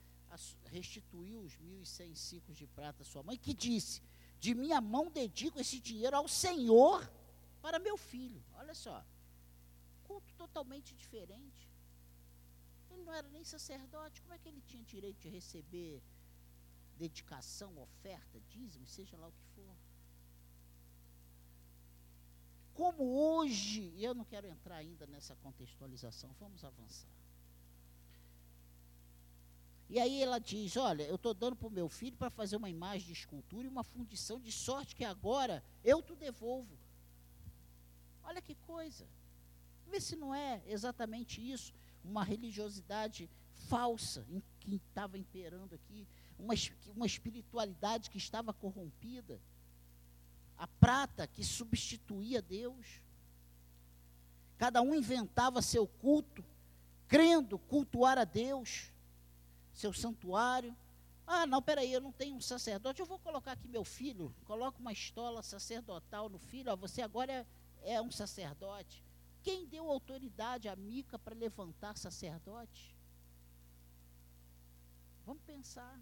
restituiu 0.67 1.41
os 1.41 1.53
1.100 1.59 2.15
ciclos 2.15 2.57
de 2.57 2.67
prata 2.69 3.05
sua 3.05 3.23
mãe, 3.23 3.37
que 3.37 3.53
disse, 3.53 4.01
de 4.45 4.53
minha 4.63 4.79
mão 4.95 5.05
dedico 5.11 5.59
esse 5.59 5.79
dinheiro 5.89 6.17
ao 6.21 6.29
Senhor 6.29 6.99
para 7.63 7.79
meu 7.87 7.97
filho. 7.97 8.43
Olha 8.61 8.75
só. 8.75 8.97
Culto 10.09 10.31
totalmente 10.35 10.95
diferente. 11.03 11.63
Ele 12.91 13.05
não 13.05 13.15
era 13.21 13.27
nem 13.37 13.43
sacerdote. 13.43 14.21
Como 14.21 14.35
é 14.35 14.39
que 14.39 14.49
ele 14.51 14.61
tinha 14.71 14.85
direito 14.85 15.21
de 15.25 15.31
receber 15.31 16.03
dedicação, 16.99 17.71
oferta, 17.87 18.39
dízimo, 18.51 18.87
seja 18.87 19.17
lá 19.17 19.29
o 19.29 19.33
que 19.33 19.47
for? 19.55 19.77
Como 22.75 23.03
hoje, 23.25 23.83
e 23.97 24.05
eu 24.05 24.15
não 24.15 24.27
quero 24.27 24.47
entrar 24.47 24.77
ainda 24.77 25.07
nessa 25.07 25.35
contextualização, 25.37 26.31
vamos 26.39 26.63
avançar. 26.65 27.24
E 29.89 30.01
aí 30.01 30.23
ela 30.23 30.39
diz: 30.39 30.77
Olha, 30.77 31.03
eu 31.05 31.17
estou 31.17 31.35
dando 31.35 31.57
para 31.57 31.69
o 31.69 31.71
meu 31.71 31.89
filho 31.89 32.17
para 32.17 32.31
fazer 32.31 32.57
uma 32.57 32.71
imagem 32.71 33.07
de 33.07 33.13
escultura 33.13 33.67
e 33.67 33.71
uma 33.71 33.85
fundição, 33.85 34.41
de 34.41 34.51
sorte 34.51 34.95
que 34.95 35.05
agora 35.05 35.63
eu 35.85 36.03
te 36.03 36.15
devolvo. 36.15 36.77
Olha 38.25 38.41
que 38.41 38.55
coisa. 38.67 39.07
Vê 39.91 40.01
se 40.01 40.17
não 40.17 40.35
é 40.35 40.63
exatamente 40.67 41.41
isso, 41.41 41.73
uma 42.03 42.25
religiosidade 42.25 43.29
falsa 43.69 44.27
em, 44.31 44.43
que 44.61 44.77
estava 44.77 45.19
imperando 45.19 45.75
aqui, 45.75 46.07
uma, 46.39 46.55
uma 46.97 47.07
espiritualidade 47.07 48.11
que 48.11 48.19
estava 48.19 48.53
corrompida, 48.53 49.39
a 50.57 50.67
prata 50.67 51.27
que 51.27 51.45
substituía 51.45 52.41
Deus. 52.41 53.01
Cada 54.57 54.81
um 54.81 54.95
inventava 54.95 55.61
seu 55.61 55.87
culto, 55.87 56.43
crendo 57.07 57.59
cultuar 57.59 58.19
a 58.19 58.25
Deus 58.25 58.91
seu 59.75 59.93
santuário. 59.93 60.75
Ah, 61.27 61.47
não, 61.47 61.61
peraí, 61.61 61.93
eu 61.93 62.01
não 62.01 62.13
tenho 62.13 62.37
um 62.37 62.41
sacerdote, 62.41 63.01
eu 63.01 63.07
vou 63.07 63.19
colocar 63.19 63.53
aqui 63.53 63.67
meu 63.67 63.85
filho, 63.85 64.35
coloco 64.45 64.81
uma 64.81 64.93
estola 64.93 65.43
sacerdotal 65.43 66.29
no 66.29 66.39
filho, 66.39 66.71
ó, 66.71 66.77
você 66.77 67.01
agora 67.01 67.47
é, 67.83 67.95
é 67.95 68.03
um 68.03 68.11
sacerdote. 68.11 69.03
Quem 69.43 69.67
deu 69.67 69.91
autoridade 69.91 70.69
a 70.69 70.77
Mica 70.77 71.19
para 71.19 71.35
levantar 71.35 71.97
sacerdote? 71.97 72.95
Vamos 75.27 75.43
pensar. 75.43 75.99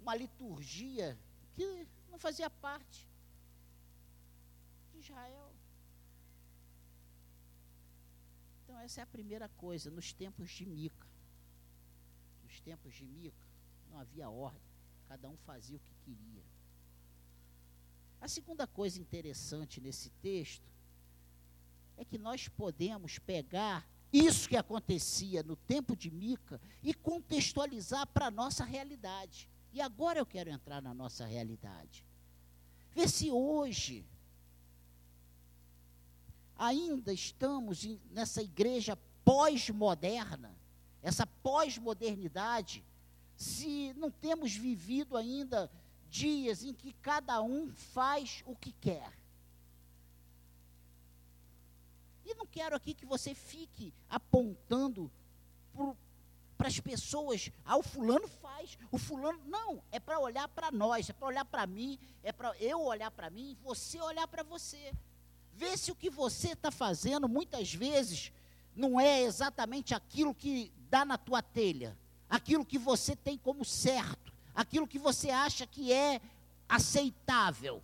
Uma 0.00 0.14
liturgia 0.14 1.18
que 1.54 1.86
não 2.08 2.18
fazia 2.18 2.48
parte 2.48 3.08
de 4.92 4.98
Israel. 4.98 5.52
Então, 8.62 8.78
essa 8.80 9.00
é 9.00 9.04
a 9.04 9.06
primeira 9.06 9.48
coisa, 9.50 9.90
nos 9.90 10.12
tempos 10.12 10.50
de 10.50 10.66
Mica 10.66 11.05
tempos 12.66 12.94
de 12.94 13.06
Mica, 13.06 13.46
não 13.88 14.00
havia 14.00 14.28
ordem, 14.28 14.60
cada 15.06 15.28
um 15.28 15.36
fazia 15.46 15.76
o 15.76 15.80
que 15.80 15.94
queria. 16.04 16.42
A 18.20 18.26
segunda 18.26 18.66
coisa 18.66 19.00
interessante 19.00 19.80
nesse 19.80 20.10
texto 20.20 20.68
é 21.96 22.04
que 22.04 22.18
nós 22.18 22.48
podemos 22.48 23.20
pegar 23.20 23.88
isso 24.12 24.48
que 24.48 24.56
acontecia 24.56 25.44
no 25.44 25.54
tempo 25.54 25.94
de 25.94 26.10
Mica 26.10 26.60
e 26.82 26.92
contextualizar 26.92 28.04
para 28.08 28.26
a 28.26 28.30
nossa 28.32 28.64
realidade. 28.64 29.48
E 29.72 29.80
agora 29.80 30.18
eu 30.18 30.26
quero 30.26 30.50
entrar 30.50 30.82
na 30.82 30.92
nossa 30.92 31.24
realidade. 31.24 32.04
Ver 32.92 33.08
se 33.08 33.30
hoje 33.30 34.04
ainda 36.56 37.12
estamos 37.12 37.84
nessa 38.10 38.42
igreja 38.42 38.98
pós-moderna, 39.24 40.52
essa 41.06 41.24
pós-modernidade, 41.24 42.84
se 43.36 43.94
não 43.94 44.10
temos 44.10 44.56
vivido 44.56 45.16
ainda 45.16 45.70
dias 46.10 46.64
em 46.64 46.74
que 46.74 46.92
cada 46.94 47.40
um 47.40 47.70
faz 47.70 48.42
o 48.44 48.56
que 48.56 48.72
quer. 48.72 49.12
E 52.24 52.34
não 52.34 52.44
quero 52.44 52.74
aqui 52.74 52.92
que 52.92 53.06
você 53.06 53.36
fique 53.36 53.94
apontando 54.08 55.08
para 56.58 56.66
as 56.66 56.80
pessoas, 56.80 57.52
ah, 57.64 57.76
o 57.76 57.84
fulano 57.84 58.26
faz, 58.26 58.76
o 58.90 58.98
fulano. 58.98 59.40
Não, 59.46 59.80
é 59.92 60.00
para 60.00 60.18
olhar 60.18 60.48
para 60.48 60.72
nós, 60.72 61.08
é 61.08 61.12
para 61.12 61.28
olhar 61.28 61.44
para 61.44 61.68
mim, 61.68 62.00
é 62.24 62.32
para 62.32 62.52
eu 62.58 62.80
olhar 62.80 63.12
para 63.12 63.30
mim 63.30 63.56
você 63.62 64.00
olhar 64.00 64.26
para 64.26 64.42
você. 64.42 64.92
Ver 65.52 65.78
se 65.78 65.92
o 65.92 65.94
que 65.94 66.10
você 66.10 66.48
está 66.48 66.72
fazendo, 66.72 67.28
muitas 67.28 67.72
vezes, 67.72 68.32
não 68.76 69.00
é 69.00 69.22
exatamente 69.22 69.94
aquilo 69.94 70.34
que 70.34 70.70
dá 70.90 71.04
na 71.04 71.16
tua 71.16 71.42
telha, 71.42 71.96
aquilo 72.28 72.64
que 72.64 72.78
você 72.78 73.16
tem 73.16 73.38
como 73.38 73.64
certo, 73.64 74.32
aquilo 74.54 74.86
que 74.86 74.98
você 74.98 75.30
acha 75.30 75.66
que 75.66 75.92
é 75.92 76.20
aceitável. 76.68 77.82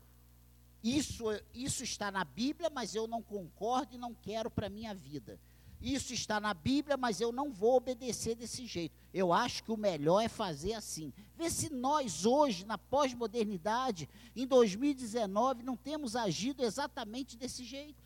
Isso, 0.85 1.25
isso 1.55 1.83
está 1.83 2.11
na 2.11 2.25
Bíblia, 2.25 2.69
mas 2.69 2.95
eu 2.95 3.07
não 3.07 3.23
concordo 3.23 3.95
e 3.95 3.99
não 3.99 4.15
quero 4.15 4.51
para 4.51 4.67
a 4.67 4.71
minha 4.71 4.93
vida. 4.95 5.39
Isso 5.81 6.13
está 6.13 6.41
na 6.41 6.55
Bíblia, 6.55 6.97
mas 6.97 7.21
eu 7.21 7.33
não 7.33 7.51
vou 7.51 7.77
obedecer 7.77 8.37
desse 8.37 8.67
jeito. 8.67 8.95
Eu 9.13 9.33
acho 9.33 9.65
que 9.65 9.73
o 9.73 9.77
melhor 9.77 10.21
é 10.21 10.29
fazer 10.29 10.75
assim. 10.75 11.13
Vê 11.37 11.51
se 11.51 11.73
nós 11.73 12.25
hoje, 12.25 12.65
na 12.65 12.79
pós-modernidade, 12.79 14.09
em 14.37 14.47
2019, 14.47 15.65
não 15.65 15.77
temos 15.77 16.15
agido 16.15 16.63
exatamente 16.63 17.37
desse 17.37 17.65
jeito. 17.65 18.01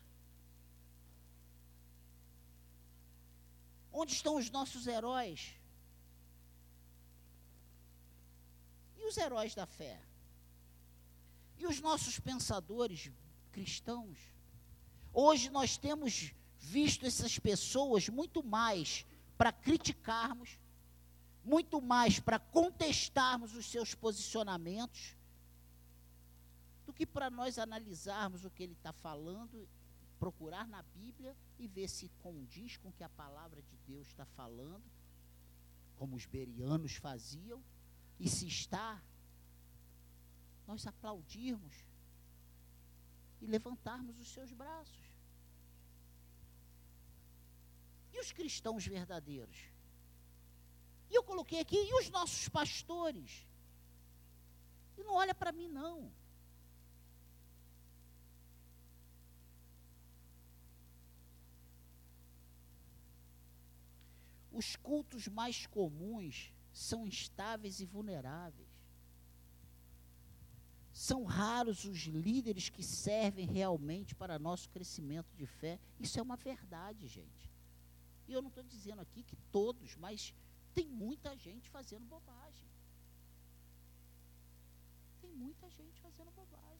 Onde 3.99 4.13
estão 4.13 4.35
os 4.35 4.51
nossos 4.51 4.85
heróis? 4.85 5.55
E 8.95 9.03
os 9.07 9.17
heróis 9.17 9.55
da 9.55 9.65
fé? 9.65 9.99
E 11.57 11.65
os 11.65 11.81
nossos 11.81 12.19
pensadores 12.19 13.11
cristãos? 13.51 14.19
Hoje 15.11 15.49
nós 15.49 15.77
temos 15.77 16.31
visto 16.59 17.07
essas 17.07 17.39
pessoas 17.39 18.07
muito 18.07 18.43
mais 18.43 19.03
para 19.35 19.51
criticarmos, 19.51 20.59
muito 21.43 21.81
mais 21.81 22.19
para 22.19 22.37
contestarmos 22.37 23.55
os 23.55 23.65
seus 23.65 23.95
posicionamentos, 23.95 25.17
do 26.85 26.93
que 26.93 27.07
para 27.07 27.31
nós 27.31 27.57
analisarmos 27.57 28.45
o 28.45 28.51
que 28.51 28.61
ele 28.61 28.73
está 28.73 28.93
falando, 28.93 29.67
procurar 30.19 30.67
na 30.67 30.81
Bíblia 30.81 31.35
e 31.57 31.67
ver 31.67 31.87
se 31.87 32.09
condiz 32.21 32.77
com 32.77 32.89
o 32.89 32.93
que 32.93 33.03
a 33.03 33.09
palavra 33.09 33.61
de 33.61 33.77
Deus 33.85 34.07
está 34.07 34.25
falando, 34.25 34.83
como 35.95 36.15
os 36.15 36.25
berianos 36.25 36.95
faziam, 36.95 37.63
e 38.19 38.27
se 38.29 38.47
está 38.47 39.01
nós 40.65 40.85
aplaudirmos 40.85 41.85
e 43.41 43.45
levantarmos 43.45 44.19
os 44.19 44.27
seus 44.29 44.51
braços. 44.51 45.11
E 48.13 48.19
os 48.19 48.31
cristãos 48.31 48.85
verdadeiros? 48.85 49.57
E 51.09 51.15
eu 51.15 51.23
coloquei 51.23 51.59
aqui, 51.59 51.77
e 51.77 51.93
os 51.99 52.09
nossos 52.09 52.49
pastores? 52.49 53.47
E 54.97 55.03
não 55.03 55.13
olha 55.13 55.33
para 55.33 55.51
mim, 55.51 55.69
não. 55.69 56.11
Os 64.59 64.75
cultos 64.75 65.27
mais 65.27 65.67
comuns 65.67 66.51
são 66.73 67.05
instáveis 67.05 67.79
e 67.79 67.85
vulneráveis. 67.85 68.67
São 70.91 71.25
raros 71.25 71.85
os 71.85 71.99
líderes 72.07 72.67
que 72.67 72.81
servem 72.81 73.45
realmente 73.45 74.15
para 74.15 74.39
nosso 74.39 74.67
crescimento 74.71 75.31
de 75.35 75.45
fé. 75.45 75.79
Isso 75.99 76.17
é 76.17 76.23
uma 76.23 76.35
verdade, 76.35 77.05
gente. 77.07 77.51
E 78.27 78.33
eu 78.33 78.41
não 78.41 78.49
estou 78.49 78.63
dizendo 78.63 78.99
aqui 78.99 79.21
que 79.21 79.35
todos, 79.51 79.95
mas 79.95 80.33
tem 80.73 80.87
muita 80.87 81.37
gente 81.37 81.69
fazendo 81.69 82.07
bobagem. 82.07 82.67
Tem 85.21 85.31
muita 85.35 85.69
gente 85.69 86.01
fazendo 86.01 86.31
bobagem. 86.31 86.76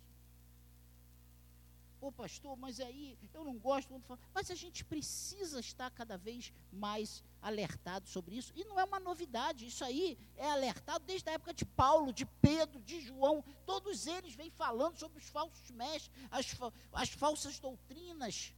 Pastor, 2.12 2.56
mas 2.58 2.80
aí 2.80 3.18
eu 3.34 3.44
não 3.44 3.58
gosto 3.58 3.90
quando 3.90 4.04
fala. 4.04 4.20
Mas 4.34 4.50
a 4.52 4.56
gente 4.56 4.84
precisa 4.84 5.60
estar 5.60 5.90
cada 5.92 6.18
vez 6.18 6.54
mais 6.72 7.24
alertado 7.42 8.08
sobre 8.08 8.36
isso. 8.36 8.52
E 8.56 8.64
não 8.66 8.80
é 8.80 8.84
uma 8.84 9.00
novidade, 9.00 9.68
isso 9.68 9.84
aí 9.84 10.18
é 10.36 10.50
alertado 10.50 11.06
desde 11.06 11.30
a 11.30 11.34
época 11.34 11.54
de 11.54 11.66
Paulo, 11.66 12.14
de 12.14 12.26
Pedro, 12.26 12.82
de 12.82 13.00
João. 13.02 13.44
Todos 13.66 14.08
eles 14.08 14.36
vêm 14.36 14.50
falando 14.50 14.98
sobre 14.98 15.20
os 15.20 15.28
falsos 15.30 15.70
mestres, 15.72 16.12
as, 16.32 16.56
as 16.94 17.10
falsas 17.10 17.60
doutrinas. 17.60 18.54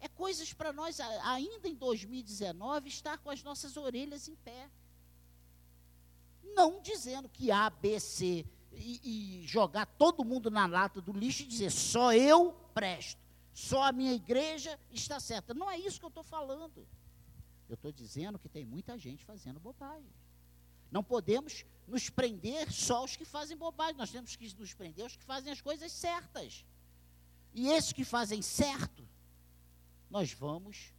É 0.00 0.08
coisas 0.08 0.52
para 0.52 0.72
nós, 0.72 0.98
ainda 1.00 1.68
em 1.68 1.74
2019, 1.74 2.88
estar 2.88 3.18
com 3.18 3.30
as 3.30 3.42
nossas 3.42 3.76
orelhas 3.76 4.26
em 4.26 4.34
pé. 4.34 4.68
Não 6.42 6.80
dizendo 6.80 7.28
que 7.28 7.50
A, 7.50 7.70
B, 7.70 8.00
C 8.00 8.44
e, 8.74 9.40
e 9.42 9.46
jogar 9.46 9.86
todo 9.86 10.24
mundo 10.24 10.50
na 10.50 10.66
lata 10.66 11.00
do 11.00 11.12
lixo 11.12 11.42
e 11.42 11.46
dizer 11.46 11.70
só 11.70 12.12
eu 12.12 12.52
presto, 12.74 13.20
só 13.52 13.84
a 13.84 13.92
minha 13.92 14.12
igreja 14.12 14.78
está 14.90 15.20
certa. 15.20 15.52
Não 15.54 15.70
é 15.70 15.78
isso 15.78 15.98
que 15.98 16.06
eu 16.06 16.08
estou 16.08 16.24
falando. 16.24 16.86
Eu 17.68 17.74
estou 17.74 17.92
dizendo 17.92 18.38
que 18.38 18.48
tem 18.48 18.64
muita 18.64 18.98
gente 18.98 19.24
fazendo 19.24 19.60
bobagem. 19.60 20.12
Não 20.90 21.02
podemos 21.02 21.64
nos 21.86 22.10
prender 22.10 22.70
só 22.70 22.98
aos 22.98 23.16
que 23.16 23.24
fazem 23.24 23.56
bobagem, 23.56 23.96
nós 23.96 24.10
temos 24.10 24.36
que 24.36 24.54
nos 24.58 24.74
prender 24.74 25.04
aos 25.04 25.16
que 25.16 25.24
fazem 25.24 25.52
as 25.52 25.60
coisas 25.60 25.90
certas. 25.90 26.64
E 27.54 27.68
esses 27.68 27.92
que 27.92 28.04
fazem 28.04 28.40
certo, 28.40 29.06
nós 30.10 30.32
vamos 30.32 30.92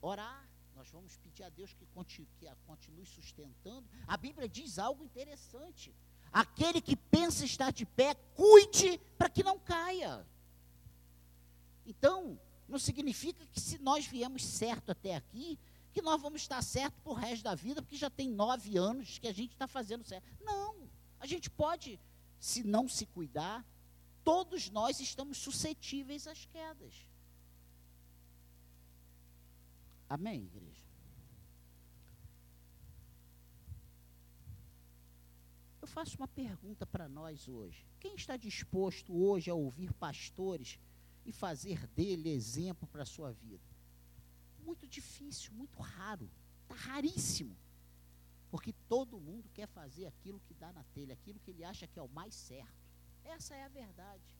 orar 0.00 0.49
nós 0.80 0.90
vamos 0.90 1.18
pedir 1.18 1.42
a 1.42 1.50
Deus 1.50 1.74
que 1.74 1.84
continue, 1.88 2.26
que 2.38 2.48
a 2.48 2.56
continue 2.66 3.04
sustentando. 3.04 3.86
A 4.06 4.16
Bíblia 4.16 4.48
diz 4.48 4.78
algo 4.78 5.04
interessante. 5.04 5.94
Aquele 6.32 6.80
que 6.80 6.96
pensa 6.96 7.44
estar 7.44 7.70
de 7.70 7.84
pé, 7.84 8.14
cuide 8.34 8.98
para 9.18 9.28
que 9.28 9.42
não 9.42 9.58
caia. 9.58 10.26
Então, 11.84 12.40
não 12.66 12.78
significa 12.78 13.44
que 13.52 13.60
se 13.60 13.76
nós 13.76 14.06
viemos 14.06 14.42
certo 14.42 14.90
até 14.92 15.16
aqui, 15.16 15.58
que 15.92 16.00
nós 16.00 16.18
vamos 16.18 16.40
estar 16.40 16.62
certo 16.62 16.94
por 17.02 17.12
resto 17.12 17.42
da 17.42 17.54
vida, 17.54 17.82
porque 17.82 17.98
já 17.98 18.08
tem 18.08 18.30
nove 18.30 18.78
anos 18.78 19.18
que 19.18 19.28
a 19.28 19.34
gente 19.34 19.52
está 19.52 19.68
fazendo 19.68 20.02
certo. 20.02 20.24
Não, 20.40 20.88
a 21.18 21.26
gente 21.26 21.50
pode, 21.50 22.00
se 22.38 22.64
não 22.64 22.88
se 22.88 23.04
cuidar, 23.04 23.66
todos 24.24 24.70
nós 24.70 24.98
estamos 24.98 25.36
suscetíveis 25.36 26.26
às 26.26 26.46
quedas. 26.46 27.04
Amém, 30.10 30.42
igreja? 30.42 30.82
Eu 35.80 35.86
faço 35.86 36.16
uma 36.16 36.26
pergunta 36.26 36.84
para 36.84 37.08
nós 37.08 37.46
hoje. 37.46 37.86
Quem 38.00 38.16
está 38.16 38.36
disposto 38.36 39.16
hoje 39.16 39.48
a 39.48 39.54
ouvir 39.54 39.92
pastores 39.92 40.80
e 41.24 41.30
fazer 41.30 41.86
dele 41.86 42.28
exemplo 42.28 42.88
para 42.88 43.04
a 43.04 43.06
sua 43.06 43.30
vida? 43.30 43.64
Muito 44.58 44.84
difícil, 44.88 45.52
muito 45.52 45.78
raro. 45.78 46.28
Está 46.62 46.74
raríssimo. 46.74 47.56
Porque 48.50 48.72
todo 48.88 49.20
mundo 49.20 49.48
quer 49.54 49.68
fazer 49.68 50.06
aquilo 50.06 50.40
que 50.40 50.54
dá 50.54 50.72
na 50.72 50.82
telha, 50.92 51.14
aquilo 51.14 51.38
que 51.38 51.52
ele 51.52 51.62
acha 51.62 51.86
que 51.86 52.00
é 52.00 52.02
o 52.02 52.08
mais 52.08 52.34
certo. 52.34 52.82
Essa 53.22 53.54
é 53.54 53.62
a 53.62 53.68
verdade 53.68 54.39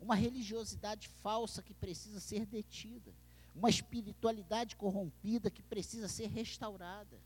uma 0.00 0.14
religiosidade 0.14 1.08
falsa 1.22 1.62
que 1.62 1.74
precisa 1.74 2.18
ser 2.20 2.46
detida, 2.46 3.12
uma 3.54 3.68
espiritualidade 3.68 4.76
corrompida 4.76 5.50
que 5.50 5.62
precisa 5.62 6.08
ser 6.08 6.28
restaurada. 6.28 7.18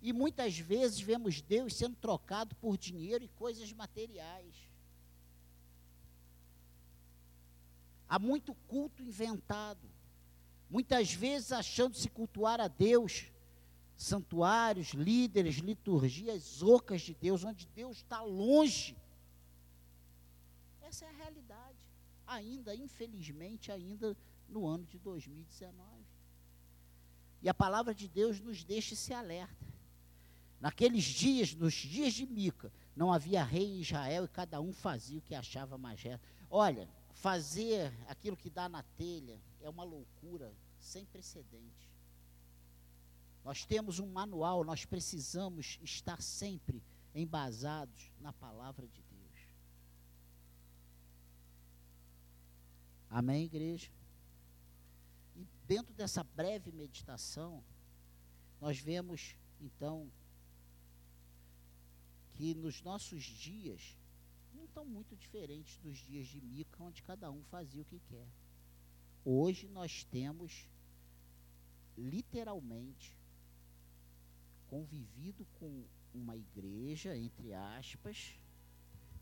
E 0.00 0.12
muitas 0.12 0.58
vezes 0.58 1.00
vemos 1.00 1.40
Deus 1.40 1.74
sendo 1.74 1.96
trocado 1.96 2.54
por 2.56 2.76
dinheiro 2.76 3.24
e 3.24 3.28
coisas 3.28 3.72
materiais. 3.72 4.54
Há 8.08 8.18
muito 8.18 8.54
culto 8.66 9.02
inventado, 9.02 9.86
muitas 10.70 11.12
vezes 11.12 11.52
achando-se 11.52 12.08
cultuar 12.08 12.60
a 12.60 12.68
Deus, 12.68 13.26
santuários, 13.96 14.88
líderes, 14.92 15.56
liturgias 15.56 16.62
ocas 16.62 17.02
de 17.02 17.14
Deus, 17.14 17.44
onde 17.44 17.66
Deus 17.66 17.98
está 17.98 18.22
longe. 18.22 18.96
Ainda, 22.28 22.74
infelizmente, 22.74 23.72
ainda 23.72 24.16
no 24.48 24.66
ano 24.66 24.84
de 24.84 24.98
2019. 24.98 25.84
E 27.40 27.48
a 27.48 27.54
palavra 27.54 27.94
de 27.94 28.08
Deus 28.08 28.40
nos 28.40 28.62
deixa 28.62 28.94
esse 28.94 29.12
alerta. 29.12 29.66
Naqueles 30.60 31.04
dias, 31.04 31.54
nos 31.54 31.74
dias 31.74 32.12
de 32.14 32.26
Mica, 32.26 32.72
não 32.94 33.12
havia 33.12 33.44
rei 33.44 33.64
em 33.64 33.80
Israel 33.80 34.24
e 34.24 34.28
cada 34.28 34.60
um 34.60 34.72
fazia 34.72 35.18
o 35.18 35.22
que 35.22 35.34
achava 35.34 35.78
mais 35.78 36.02
reto. 36.02 36.26
Olha, 36.50 36.88
fazer 37.12 37.92
aquilo 38.08 38.36
que 38.36 38.50
dá 38.50 38.68
na 38.68 38.82
telha 38.96 39.40
é 39.60 39.68
uma 39.68 39.84
loucura 39.84 40.52
sem 40.80 41.04
precedente. 41.06 41.88
Nós 43.44 43.64
temos 43.64 43.98
um 44.00 44.06
manual, 44.06 44.64
nós 44.64 44.84
precisamos 44.84 45.78
estar 45.82 46.20
sempre 46.20 46.82
embasados 47.14 48.10
na 48.20 48.32
palavra 48.32 48.86
de 48.86 49.00
Deus. 49.02 49.07
Amém, 53.10 53.44
igreja? 53.44 53.90
E 55.34 55.46
dentro 55.66 55.94
dessa 55.94 56.22
breve 56.22 56.70
meditação, 56.72 57.62
nós 58.60 58.78
vemos, 58.78 59.34
então, 59.60 60.10
que 62.34 62.54
nos 62.54 62.82
nossos 62.82 63.22
dias 63.22 63.96
não 64.54 64.64
estão 64.64 64.84
muito 64.84 65.16
diferentes 65.16 65.78
dos 65.78 65.98
dias 65.98 66.26
de 66.26 66.40
Mica, 66.40 66.82
onde 66.82 67.02
cada 67.02 67.30
um 67.30 67.42
fazia 67.44 67.82
o 67.82 67.84
que 67.84 68.00
quer. 68.08 68.28
Hoje 69.24 69.68
nós 69.68 70.04
temos, 70.04 70.68
literalmente, 71.96 73.16
convivido 74.68 75.46
com 75.58 75.84
uma 76.14 76.36
igreja, 76.36 77.16
entre 77.16 77.54
aspas, 77.54 78.34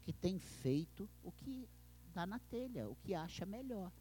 que 0.04 0.12
tem 0.12 0.38
feito 0.38 1.08
o 1.22 1.32
que 1.32 1.68
dá 2.16 2.24
na 2.24 2.38
telha, 2.38 2.88
o 2.88 2.96
que 2.96 3.14
acha 3.14 3.44
melhor. 3.44 3.92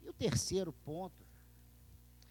E 0.00 0.08
o 0.08 0.12
terceiro 0.14 0.72
ponto 0.72 1.22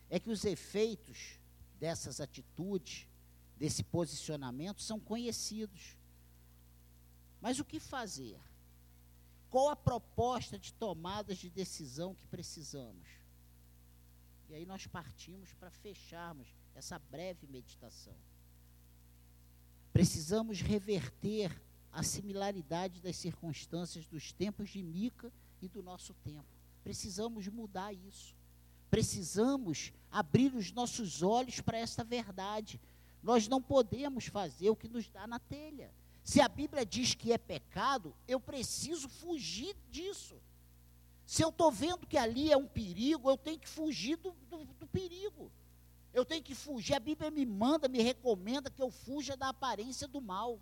é 0.10 0.20
que 0.20 0.32
os 0.32 0.44
efeitos 0.46 1.40
dessas 1.80 2.20
atitudes, 2.20 3.08
desse 3.56 3.84
posicionamento, 3.84 4.82
são 4.82 5.00
conhecidos. 5.00 5.96
Mas 7.40 7.60
o 7.60 7.66
que 7.66 7.80
fazer? 7.80 8.40
Qual 9.52 9.70
a 9.70 9.76
proposta 9.76 10.58
de 10.58 10.74
tomadas 10.74 11.38
de 11.38 11.52
decisão 11.52 12.16
que 12.16 12.26
precisamos? 12.26 13.08
E 14.50 14.56
aí 14.56 14.66
nós 14.66 14.88
partimos 14.88 15.54
para 15.54 15.70
fecharmos 15.70 16.48
essa 16.74 16.98
breve 16.98 17.46
meditação. 17.46 18.18
Precisamos 19.96 20.60
reverter 20.60 21.58
a 21.90 22.04
similaridade 22.04 23.00
das 23.00 23.16
circunstâncias 23.16 24.06
dos 24.06 24.34
tempos 24.34 24.70
de 24.70 24.84
Mica 24.84 25.32
e 25.62 25.70
do 25.70 25.82
nosso 25.82 26.14
tempo. 26.16 26.44
Precisamos 26.84 27.48
mudar 27.48 27.94
isso. 27.94 28.36
Precisamos 28.90 29.94
abrir 30.12 30.54
os 30.54 30.70
nossos 30.74 31.24
olhos 31.24 31.62
para 31.62 31.78
esta 31.78 32.04
verdade. 32.04 32.78
Nós 33.24 33.48
não 33.48 33.62
podemos 33.62 34.26
fazer 34.26 34.70
o 34.70 34.76
que 34.76 34.90
nos 34.90 35.08
dá 35.08 35.26
na 35.26 35.40
telha. 35.40 35.90
Se 36.26 36.42
a 36.42 36.50
Bíblia 36.50 36.86
diz 36.86 37.14
que 37.14 37.32
é 37.32 37.38
pecado, 37.38 38.14
eu 38.28 38.38
preciso 38.38 39.08
fugir 39.08 39.78
disso. 39.90 40.36
Se 41.26 41.42
eu 41.42 41.48
estou 41.48 41.72
vendo 41.72 42.06
que 42.06 42.18
ali 42.18 42.52
é 42.52 42.58
um 42.58 42.68
perigo, 42.68 43.30
eu 43.30 43.38
tenho 43.38 43.60
que 43.60 43.70
fugir 43.70 44.18
do, 44.18 44.34
do, 44.50 44.66
do, 44.66 44.88
perigo. 44.88 45.50
Eu 46.16 46.24
tenho 46.24 46.42
que 46.42 46.56
fugir. 46.56 46.96
A 46.96 47.00
Bíblia 47.00 47.30
me 47.30 47.46
manda, 47.46 47.90
me 47.90 48.02
recomenda 48.02 48.72
que 48.72 48.82
eu 48.82 48.90
fuja 48.90 49.36
da 49.36 49.50
aparência 49.50 50.08
do 50.08 50.22
mal. 50.22 50.62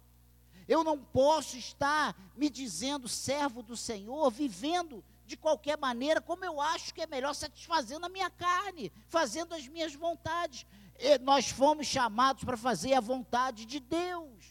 Eu 0.67 0.83
não 0.83 0.97
posso 0.97 1.55
estar 1.57 2.17
me 2.35 2.49
dizendo 2.49 3.07
servo 3.07 3.61
do 3.61 3.77
Senhor, 3.77 4.31
vivendo 4.31 5.03
de 5.27 5.37
qualquer 5.37 5.77
maneira, 5.77 6.19
como 6.19 6.43
eu 6.43 6.59
acho 6.59 6.91
que 6.91 7.03
é 7.03 7.07
melhor, 7.07 7.35
satisfazendo 7.35 8.07
a 8.07 8.09
minha 8.09 8.31
carne, 8.31 8.91
fazendo 9.07 9.53
as 9.53 9.67
minhas 9.67 9.93
vontades. 9.93 10.65
E 10.97 11.19
nós 11.19 11.49
fomos 11.49 11.85
chamados 11.85 12.43
para 12.43 12.57
fazer 12.57 12.95
a 12.95 12.99
vontade 12.99 13.63
de 13.63 13.79
Deus. 13.79 14.43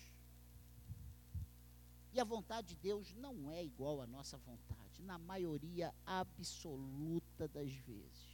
E 2.13 2.21
a 2.21 2.25
vontade 2.25 2.69
de 2.69 2.77
Deus 2.77 3.13
não 3.15 3.51
é 3.51 3.65
igual 3.65 4.01
à 4.01 4.07
nossa 4.07 4.39
vontade 4.39 5.03
na 5.03 5.19
maioria 5.19 5.93
absoluta 6.07 7.49
das 7.49 7.73
vezes. 7.73 8.32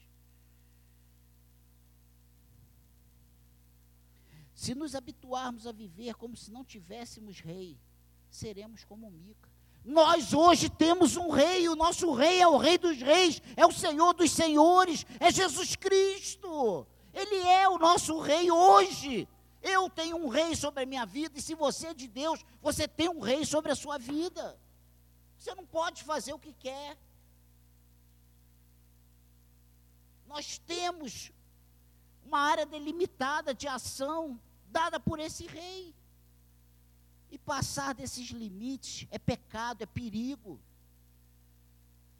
Se 4.59 4.75
nos 4.75 4.97
habituarmos 4.97 5.69
a 5.69 5.73
viver 5.73 6.17
como 6.17 6.37
se 6.37 6.51
não 6.51 6.65
tivéssemos 6.65 7.39
rei, 7.39 7.79
seremos 8.29 8.83
como 8.83 9.09
Mica. 9.09 9.49
Nós 9.85 10.35
hoje 10.35 10.69
temos 10.69 11.17
um 11.17 11.31
rei, 11.31 11.69
o 11.69 11.77
nosso 11.77 12.13
rei 12.13 12.41
é 12.41 12.49
o 12.49 12.57
rei 12.57 12.77
dos 12.77 13.01
reis, 13.01 13.41
é 13.57 13.65
o 13.65 13.71
Senhor 13.71 14.13
dos 14.15 14.33
senhores, 14.33 15.07
é 15.21 15.31
Jesus 15.31 15.77
Cristo. 15.77 16.85
Ele 17.15 17.37
é 17.37 17.69
o 17.69 17.79
nosso 17.79 18.19
rei 18.19 18.51
hoje. 18.51 19.29
Eu 19.63 19.89
tenho 19.89 20.17
um 20.17 20.27
rei 20.27 20.57
sobre 20.57 20.83
a 20.83 20.87
minha 20.87 21.07
vida, 21.07 21.39
e 21.39 21.41
se 21.41 21.55
você 21.55 21.87
é 21.87 21.95
de 21.95 22.09
Deus, 22.09 22.45
você 22.61 22.89
tem 22.89 23.09
um 23.09 23.21
rei 23.21 23.47
sobre 23.47 23.71
a 23.71 23.77
sua 23.77 23.97
vida. 23.97 24.59
Você 25.39 25.55
não 25.55 25.65
pode 25.65 26.03
fazer 26.03 26.33
o 26.33 26.39
que 26.39 26.53
quer. 26.53 26.99
Nós 30.27 30.59
temos 30.67 31.31
uma 32.25 32.41
área 32.41 32.67
delimitada 32.67 33.55
de 33.55 33.69
ação 33.69 34.39
dada 34.71 34.99
por 35.01 35.19
esse 35.19 35.47
rei. 35.47 35.95
E 37.31 37.39
passar 37.39 37.95
desses 37.95 38.29
limites 38.31 39.07
é 39.11 39.19
pecado, 39.19 39.83
é 39.83 39.87
perigo, 39.87 40.59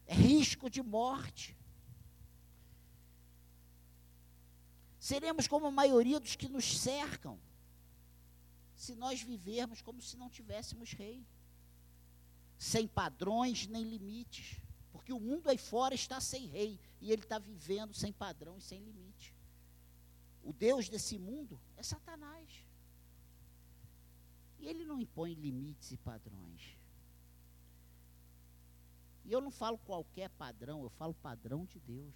é 0.07 0.15
risco 0.15 0.69
de 0.69 0.83
morte. 0.83 1.57
Seremos 4.99 5.49
como 5.49 5.67
a 5.67 5.71
maioria 5.71 6.21
dos 6.21 6.37
que 6.37 6.49
nos 6.49 6.79
cercam, 6.79 7.41
se 8.75 8.95
nós 8.95 9.23
vivermos 9.23 9.81
como 9.81 10.03
se 10.03 10.17
não 10.17 10.29
tivéssemos 10.29 10.93
rei 10.93 11.27
sem 12.59 12.87
padrões 12.89 13.67
nem 13.67 13.85
limites. 13.85 14.61
Porque 14.91 15.13
o 15.13 15.21
mundo 15.21 15.49
aí 15.49 15.57
fora 15.57 15.95
está 15.95 16.21
sem 16.21 16.47
rei 16.47 16.79
e 17.01 17.13
ele 17.13 17.23
está 17.23 17.39
vivendo 17.39 17.95
sem 17.95 18.13
padrão 18.13 18.59
e 18.59 18.63
sem 18.63 18.81
limite. 18.81 19.35
O 20.43 20.53
Deus 20.53 20.89
desse 20.89 21.19
mundo 21.19 21.61
é 21.77 21.83
Satanás. 21.83 22.65
E 24.59 24.67
ele 24.67 24.85
não 24.85 25.01
impõe 25.01 25.35
limites 25.35 25.93
e 25.93 25.97
padrões. 25.97 26.77
E 29.25 29.33
eu 29.33 29.41
não 29.41 29.51
falo 29.51 29.77
qualquer 29.79 30.31
padrão, 30.31 30.83
eu 30.83 30.89
falo 30.89 31.13
padrão 31.13 31.67
de 31.67 31.79
Deus. 31.79 32.15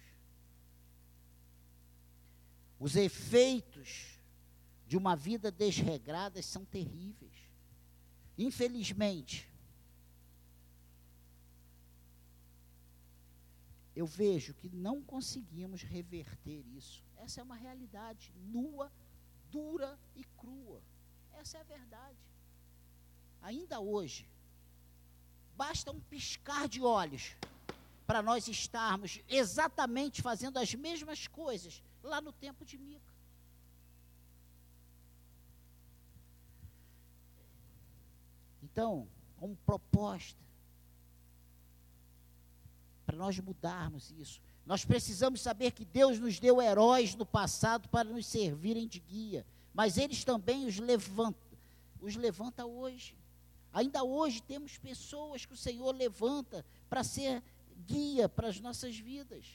Os 2.79 2.95
efeitos 2.95 4.19
de 4.87 4.97
uma 4.97 5.15
vida 5.15 5.51
desregrada 5.51 6.41
são 6.41 6.65
terríveis. 6.65 7.51
Infelizmente, 8.37 9.52
eu 13.95 14.05
vejo 14.05 14.53
que 14.53 14.69
não 14.69 15.01
conseguimos 15.01 15.83
reverter 15.83 16.65
isso. 16.75 17.03
Essa 17.17 17.41
é 17.41 17.43
uma 17.43 17.55
realidade 17.55 18.33
nua, 18.35 18.91
dura 19.51 19.99
e 20.15 20.23
crua. 20.37 20.81
Essa 21.33 21.57
é 21.57 21.61
a 21.61 21.63
verdade. 21.63 22.17
Ainda 23.41 23.79
hoje, 23.79 24.27
basta 25.55 25.91
um 25.91 25.99
piscar 25.99 26.67
de 26.67 26.81
olhos 26.81 27.35
para 28.05 28.21
nós 28.21 28.47
estarmos 28.47 29.21
exatamente 29.27 30.21
fazendo 30.21 30.57
as 30.57 30.73
mesmas 30.73 31.27
coisas 31.27 31.83
lá 32.01 32.19
no 32.19 32.31
tempo 32.33 32.65
de 32.65 32.77
Mica. 32.77 33.13
Então, 38.61 39.07
como 39.37 39.55
proposta, 39.57 40.41
para 43.13 43.17
nós 43.17 43.39
mudarmos 43.39 44.11
isso. 44.19 44.41
Nós 44.65 44.83
precisamos 44.83 45.39
saber 45.39 45.71
que 45.71 45.85
Deus 45.85 46.19
nos 46.19 46.39
deu 46.39 46.59
heróis 46.59 47.13
no 47.13 47.25
passado 47.25 47.87
para 47.89 48.09
nos 48.09 48.25
servirem 48.25 48.87
de 48.87 48.99
guia, 48.99 49.45
mas 49.71 49.97
eles 49.99 50.23
também 50.23 50.65
os 50.65 50.79
levanta, 50.79 51.37
os 52.01 52.15
levanta 52.15 52.65
hoje. 52.65 53.15
Ainda 53.71 54.03
hoje 54.03 54.41
temos 54.41 54.79
pessoas 54.79 55.45
que 55.45 55.53
o 55.53 55.57
Senhor 55.57 55.93
levanta 55.95 56.65
para 56.89 57.03
ser 57.03 57.43
guia 57.85 58.27
para 58.27 58.47
as 58.47 58.59
nossas 58.59 58.97
vidas. 58.97 59.45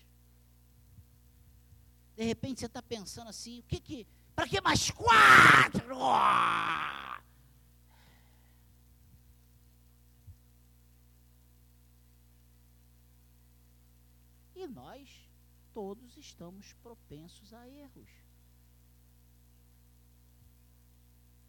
De 2.17 2.23
repente 2.23 2.61
você 2.61 2.67
está 2.67 2.83
pensando 2.83 3.29
assim, 3.29 3.59
o 3.59 3.63
que 3.65 3.81
que, 3.81 4.07
para 4.37 4.47
que 4.47 4.61
mais 4.61 4.89
quatro? 4.93 5.97
E 14.59 14.67
nós 14.67 15.09
todos 15.73 16.17
estamos 16.17 16.73
propensos 16.83 17.55
a 17.55 17.69
erros. 17.69 18.11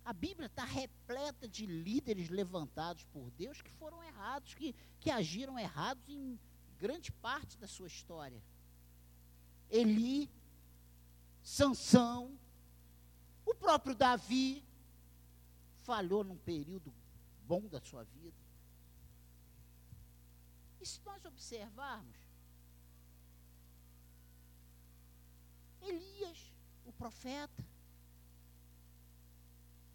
A 0.05 0.13
Bíblia 0.13 0.45
está 0.45 0.63
repleta 0.63 1.47
de 1.47 1.65
líderes 1.65 2.29
levantados 2.29 3.03
por 3.05 3.31
Deus 3.31 3.63
que 3.63 3.71
foram 3.71 4.03
errados, 4.03 4.53
que, 4.53 4.75
que 4.99 5.09
agiram 5.09 5.57
errados 5.57 6.07
em 6.07 6.39
grande 6.77 7.11
parte 7.11 7.57
da 7.57 7.67
sua 7.67 7.87
história. 7.87 8.43
Eli, 9.71 10.29
Sansão, 11.41 12.37
o 13.43 13.55
próprio 13.55 13.95
Davi 13.95 14.63
falhou 15.77 16.23
num 16.23 16.37
período 16.37 16.93
bom 17.47 17.67
da 17.67 17.81
sua 17.81 18.03
vida. 18.03 18.37
E 20.79 20.85
se 20.85 21.01
nós 21.03 21.25
observarmos, 21.25 22.28
Elias, 25.81 26.53
o 26.85 26.91
profeta, 26.91 27.63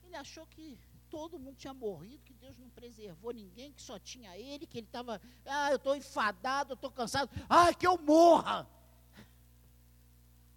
ele 0.05 0.17
achou 0.17 0.47
que 0.47 0.79
todo 1.11 1.39
mundo 1.39 1.57
tinha 1.57 1.73
morrido, 1.73 2.25
que 2.25 2.35
Deus 2.35 2.59
não 2.59 2.69
preservou 2.71 3.33
ninguém, 3.33 3.73
que 3.73 3.83
só 3.83 3.99
tinha 3.99 4.37
ele, 4.37 4.67
que 4.67 4.79
ele 4.79 4.87
estava, 4.87 5.21
ah, 5.47 5.71
eu 5.71 5.77
estou 5.77 5.95
enfadado, 5.95 6.73
eu 6.73 6.75
estou 6.75 6.91
cansado, 6.91 7.31
ah, 7.49 7.73
que 7.73 7.87
eu 7.87 7.97
morra. 7.99 8.69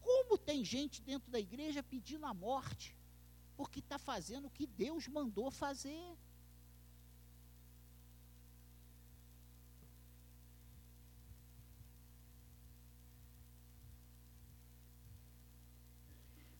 Como 0.01 0.37
tem 0.37 0.63
gente 0.63 1.01
dentro 1.01 1.29
da 1.29 1.39
igreja 1.39 1.83
pedindo 1.83 2.25
a 2.25 2.33
morte, 2.33 2.95
porque 3.55 3.79
está 3.79 3.99
fazendo 3.99 4.47
o 4.47 4.49
que 4.49 4.65
Deus 4.65 5.07
mandou 5.07 5.51
fazer. 5.51 6.17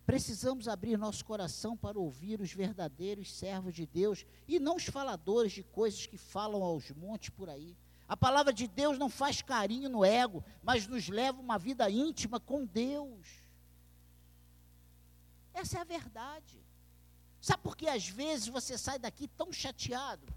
Precisamos 0.07 0.69
abrir 0.69 0.97
nosso 0.97 1.25
coração 1.25 1.75
para 1.75 1.99
ouvir 1.99 2.39
os 2.39 2.53
verdadeiros 2.53 3.29
servos 3.29 3.73
de 3.73 3.85
Deus 3.85 4.25
e 4.47 4.57
não 4.57 4.77
os 4.77 4.85
faladores 4.85 5.51
de 5.51 5.63
coisas 5.63 6.05
que 6.05 6.17
falam 6.17 6.63
aos 6.63 6.89
montes 6.91 7.29
por 7.29 7.49
aí. 7.49 7.75
A 8.07 8.15
palavra 8.15 8.53
de 8.53 8.69
Deus 8.69 8.97
não 8.97 9.09
faz 9.09 9.41
carinho 9.41 9.89
no 9.89 10.05
ego, 10.05 10.45
mas 10.63 10.87
nos 10.87 11.09
leva 11.09 11.41
uma 11.41 11.59
vida 11.59 11.89
íntima 11.89 12.39
com 12.39 12.65
Deus. 12.65 13.27
Essa 15.53 15.79
é 15.79 15.81
a 15.81 15.83
verdade. 15.83 16.57
Sabe 17.41 17.61
por 17.61 17.75
que 17.75 17.89
às 17.89 18.07
vezes 18.07 18.47
você 18.47 18.77
sai 18.77 18.97
daqui 18.97 19.27
tão 19.27 19.51
chateado? 19.51 20.33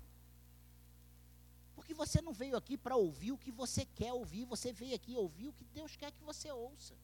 Porque 1.77 1.95
você 1.95 2.21
não 2.21 2.33
veio 2.33 2.57
aqui 2.57 2.77
para 2.77 2.97
ouvir 2.97 3.31
o 3.31 3.39
que 3.39 3.53
você 3.53 3.85
quer 3.85 4.13
ouvir, 4.13 4.45
você 4.47 4.73
veio 4.73 4.97
aqui 4.97 5.15
ouvir 5.15 5.47
o 5.47 5.53
que 5.53 5.65
Deus 5.67 5.95
quer 5.95 6.11
que 6.11 6.25
você 6.25 6.51
ouça. 6.51 6.97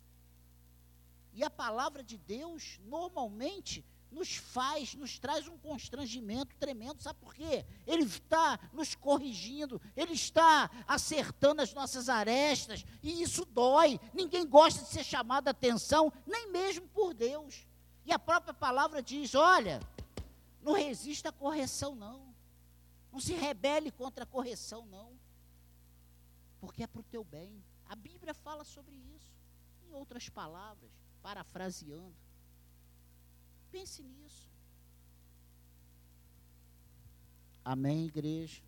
E 1.37 1.45
a 1.45 1.51
palavra 1.51 2.03
de 2.03 2.17
Deus, 2.17 2.81
normalmente, 2.87 3.85
nos 4.11 4.37
faz, 4.37 4.95
nos 4.95 5.19
traz 5.19 5.47
um 5.47 5.59
constrangimento 5.59 6.57
tremendo, 6.57 7.03
sabe 7.03 7.21
por 7.21 7.35
quê? 7.35 7.67
Ele 7.87 8.05
está 8.05 8.59
nos 8.73 8.95
corrigindo, 8.95 9.79
ele 9.95 10.15
está 10.15 10.71
acertando 10.89 11.61
as 11.61 11.75
nossas 11.75 12.09
arestas, 12.09 12.87
e 13.03 13.21
isso 13.21 13.45
dói. 13.45 14.01
Ninguém 14.15 14.47
gosta 14.47 14.83
de 14.83 14.89
ser 14.89 15.05
chamado 15.05 15.49
a 15.49 15.51
atenção, 15.51 16.11
nem 16.27 16.51
mesmo 16.51 16.89
por 16.89 17.13
Deus. 17.13 17.67
E 18.07 18.13
a 18.15 18.19
própria 18.19 18.55
palavra 18.55 19.03
diz: 19.03 19.35
olha, 19.35 19.79
não 20.63 20.73
resista 20.73 21.29
à 21.29 21.33
correção, 21.33 21.95
não. 21.95 22.35
Não 23.13 23.21
se 23.21 23.35
rebele 23.35 23.91
contra 23.91 24.25
a 24.25 24.27
correção, 24.27 24.87
não. 24.87 25.13
Porque 26.61 26.83
é 26.83 26.87
para 26.87 27.01
o 27.01 27.05
teu 27.05 27.23
bem. 27.23 27.63
A 27.85 27.95
Bíblia 27.95 28.33
fala 28.33 28.65
sobre 28.65 28.95
isso. 28.95 29.37
Em 29.87 29.93
outras 29.93 30.31
palavras, 30.31 30.91
parafraseando. 31.27 32.15
Pense 33.73 34.01
nisso. 34.01 34.49
Amém, 37.65 38.07
igreja? 38.07 38.63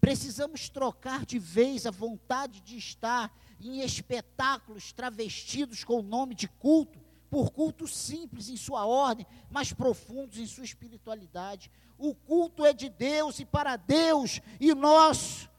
Precisamos 0.00 0.70
trocar 0.70 1.26
de 1.26 1.38
vez 1.38 1.84
a 1.84 1.90
vontade 1.90 2.62
de 2.62 2.78
estar 2.78 3.30
em 3.60 3.82
espetáculos 3.82 4.92
travestidos 4.94 5.84
com 5.84 5.98
o 5.98 6.02
nome 6.02 6.34
de 6.34 6.48
culto, 6.48 6.98
por 7.28 7.50
cultos 7.50 7.94
simples 7.94 8.48
em 8.48 8.56
sua 8.56 8.86
ordem, 8.86 9.26
mas 9.50 9.70
profundos 9.70 10.38
em 10.38 10.46
sua 10.46 10.64
espiritualidade. 10.64 11.70
O 11.98 12.14
culto 12.14 12.64
é 12.64 12.72
de 12.72 12.88
Deus 12.88 13.40
e 13.40 13.44
para 13.44 13.76
Deus, 13.76 14.40
e 14.58 14.72
nosso, 14.74 15.50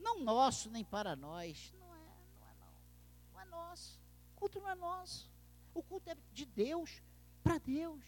não 0.00 0.18
nosso 0.18 0.68
nem 0.68 0.82
para 0.82 1.14
nós. 1.14 1.72
Culto 4.42 4.60
não 4.60 4.68
é 4.68 4.74
nosso. 4.74 5.30
O 5.72 5.82
culto 5.84 6.10
é 6.10 6.16
de 6.32 6.44
Deus, 6.44 7.00
para 7.44 7.58
Deus. 7.58 8.02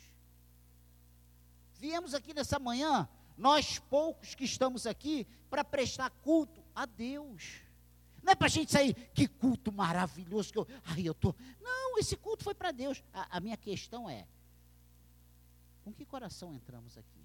Viemos 1.75 2.13
aqui 2.13 2.35
nessa 2.35 2.59
manhã, 2.59 3.09
nós 3.39 3.79
poucos 3.79 4.35
que 4.35 4.45
estamos 4.45 4.85
aqui, 4.85 5.29
para 5.49 5.63
prestar 5.63 6.11
culto 6.11 6.61
a 6.75 6.87
Deus. 6.87 7.61
Não 8.21 8.33
é 8.33 8.35
para 8.35 8.47
a 8.47 8.51
gente 8.51 8.73
sair, 8.73 8.95
que 9.15 9.29
culto 9.29 9.71
maravilhoso 9.71 10.53
que 10.53 10.59
eu. 10.59 10.67
Ai, 10.85 11.03
eu 11.07 11.15
tô. 11.15 11.33
Não, 11.61 11.99
esse 11.99 12.17
culto 12.17 12.43
foi 12.43 12.55
para 12.55 12.73
Deus. 12.73 13.01
A, 13.13 13.37
a 13.37 13.41
minha 13.41 13.57
questão 13.57 14.11
é: 14.11 14.27
com 15.85 15.93
que 15.93 16.05
coração 16.05 16.53
entramos 16.53 16.99
aqui? 16.99 17.25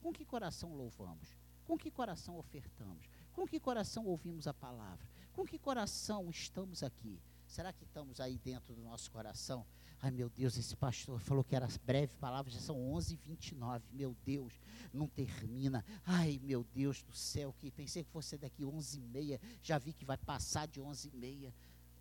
Com 0.00 0.10
que 0.10 0.24
coração 0.24 0.74
louvamos? 0.74 1.36
Com 1.66 1.76
que 1.76 1.90
coração 1.90 2.38
ofertamos? 2.38 3.06
Com 3.34 3.46
que 3.46 3.60
coração 3.60 4.06
ouvimos 4.06 4.46
a 4.46 4.54
palavra? 4.54 5.06
Com 5.34 5.44
que 5.44 5.58
coração 5.58 6.30
estamos 6.30 6.82
aqui? 6.82 7.20
Será 7.50 7.72
que 7.72 7.82
estamos 7.82 8.20
aí 8.20 8.38
dentro 8.38 8.72
do 8.72 8.80
nosso 8.80 9.10
coração? 9.10 9.66
Ai, 10.00 10.12
meu 10.12 10.30
Deus, 10.30 10.56
esse 10.56 10.76
pastor 10.76 11.18
falou 11.18 11.42
que 11.42 11.56
era 11.56 11.66
breve 11.84 12.14
palavras, 12.20 12.54
já 12.54 12.60
são 12.60 12.76
11h29. 12.76 13.82
Meu 13.90 14.16
Deus, 14.24 14.52
não 14.92 15.08
termina. 15.08 15.84
Ai, 16.06 16.38
meu 16.44 16.62
Deus 16.62 17.02
do 17.02 17.12
céu, 17.12 17.52
que 17.58 17.68
pensei 17.72 18.04
que 18.04 18.10
fosse 18.10 18.38
daqui 18.38 18.62
11h30, 18.62 19.40
já 19.60 19.78
vi 19.78 19.92
que 19.92 20.04
vai 20.04 20.16
passar 20.16 20.68
de 20.68 20.80
11h30. 20.80 21.52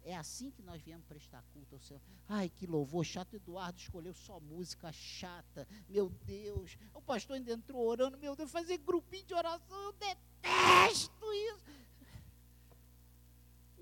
É 0.03 0.15
assim 0.15 0.51
que 0.51 0.61
nós 0.61 0.83
viemos 0.83 1.05
prestar 1.07 1.43
culto 1.51 1.75
ao 1.75 1.81
Senhor. 1.81 2.01
Ai, 2.27 2.47
que 2.47 2.67
louvor 2.67 3.03
chato. 3.03 3.33
Eduardo 3.33 3.79
escolheu 3.79 4.13
só 4.13 4.39
música 4.39 4.91
chata. 4.91 5.67
Meu 5.89 6.09
Deus. 6.25 6.77
O 6.93 7.01
pastor 7.01 7.37
ainda 7.37 7.51
entrou 7.51 7.83
orando. 7.85 8.19
Meu 8.19 8.35
Deus, 8.35 8.51
fazer 8.51 8.77
grupinho 8.77 9.25
de 9.25 9.33
oração. 9.33 9.77
Eu 9.83 9.93
detesto 9.93 11.33
isso 11.33 11.78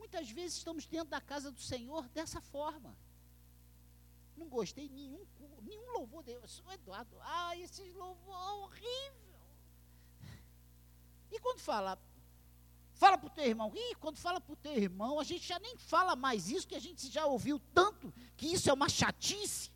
muitas 0.08 0.30
vezes 0.32 0.58
estamos 0.58 0.86
dentro 0.86 1.10
da 1.10 1.20
casa 1.20 1.52
do 1.52 1.60
Senhor 1.60 2.08
dessa 2.10 2.40
forma. 2.40 2.98
Não 4.38 4.48
gostei 4.48 4.88
nenhum, 4.88 5.26
nenhum 5.62 5.92
louvor 5.92 6.24
de 6.24 6.32
Deus. 6.32 6.64
Eduardo, 6.72 7.18
ah, 7.22 7.58
esses 7.58 7.94
louvor 7.94 8.36
horrível. 8.62 9.42
E 11.30 11.40
quando 11.40 11.60
fala, 11.60 12.00
fala 12.94 13.18
para 13.18 13.28
o 13.28 13.30
teu 13.30 13.44
irmão, 13.44 13.72
e 13.76 13.96
quando 13.96 14.18
fala 14.18 14.40
para 14.40 14.54
o 14.54 14.56
teu 14.56 14.78
irmão, 14.78 15.20
a 15.20 15.26
gente 15.26 15.46
já 15.46 15.60
nem 15.60 15.76
fala 15.76 16.16
mais 16.16 16.50
isso, 16.50 16.68
que 16.68 16.76
a 16.76 16.80
gente 16.80 17.12
já 17.12 17.26
ouviu 17.26 17.60
tanto, 17.74 18.14
que 18.38 18.48
isso 18.48 18.70
é 18.70 18.74
uma 18.74 18.88
chatice. 18.88 19.70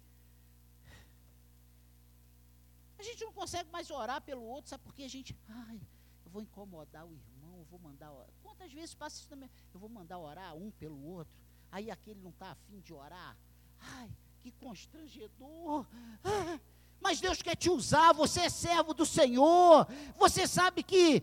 A 2.97 3.03
gente 3.03 3.25
não 3.25 3.33
consegue 3.33 3.69
mais 3.69 3.91
orar 3.91 4.21
pelo 4.21 4.43
outro, 4.43 4.69
sabe 4.69 4.83
por 4.83 4.93
quê? 4.93 5.03
A 5.03 5.09
gente, 5.09 5.35
ai, 5.49 5.81
eu 6.23 6.31
vou 6.31 6.41
incomodar 6.41 7.05
o 7.05 7.13
irmão 7.13 7.30
vou 7.65 7.79
mandar. 7.79 8.11
Quantas 8.41 8.71
vezes 8.71 8.93
passa 8.95 9.17
isso 9.17 9.27
também? 9.27 9.49
Eu 9.73 9.79
vou 9.79 9.89
mandar 9.89 10.19
orar 10.19 10.55
um 10.55 10.71
pelo 10.71 11.03
outro. 11.03 11.33
Aí 11.71 11.89
aquele 11.89 12.19
não 12.21 12.31
está 12.31 12.51
afim 12.51 12.79
de 12.79 12.93
orar. 12.93 13.37
Ai, 13.79 14.09
que 14.39 14.51
constrangedor. 14.51 15.85
Ah, 16.23 16.59
mas 16.99 17.19
Deus 17.19 17.41
quer 17.41 17.55
te 17.55 17.69
usar, 17.69 18.13
você 18.13 18.41
é 18.41 18.49
servo 18.49 18.93
do 18.93 19.05
Senhor. 19.05 19.87
Você 20.17 20.47
sabe 20.47 20.83
que 20.83 21.21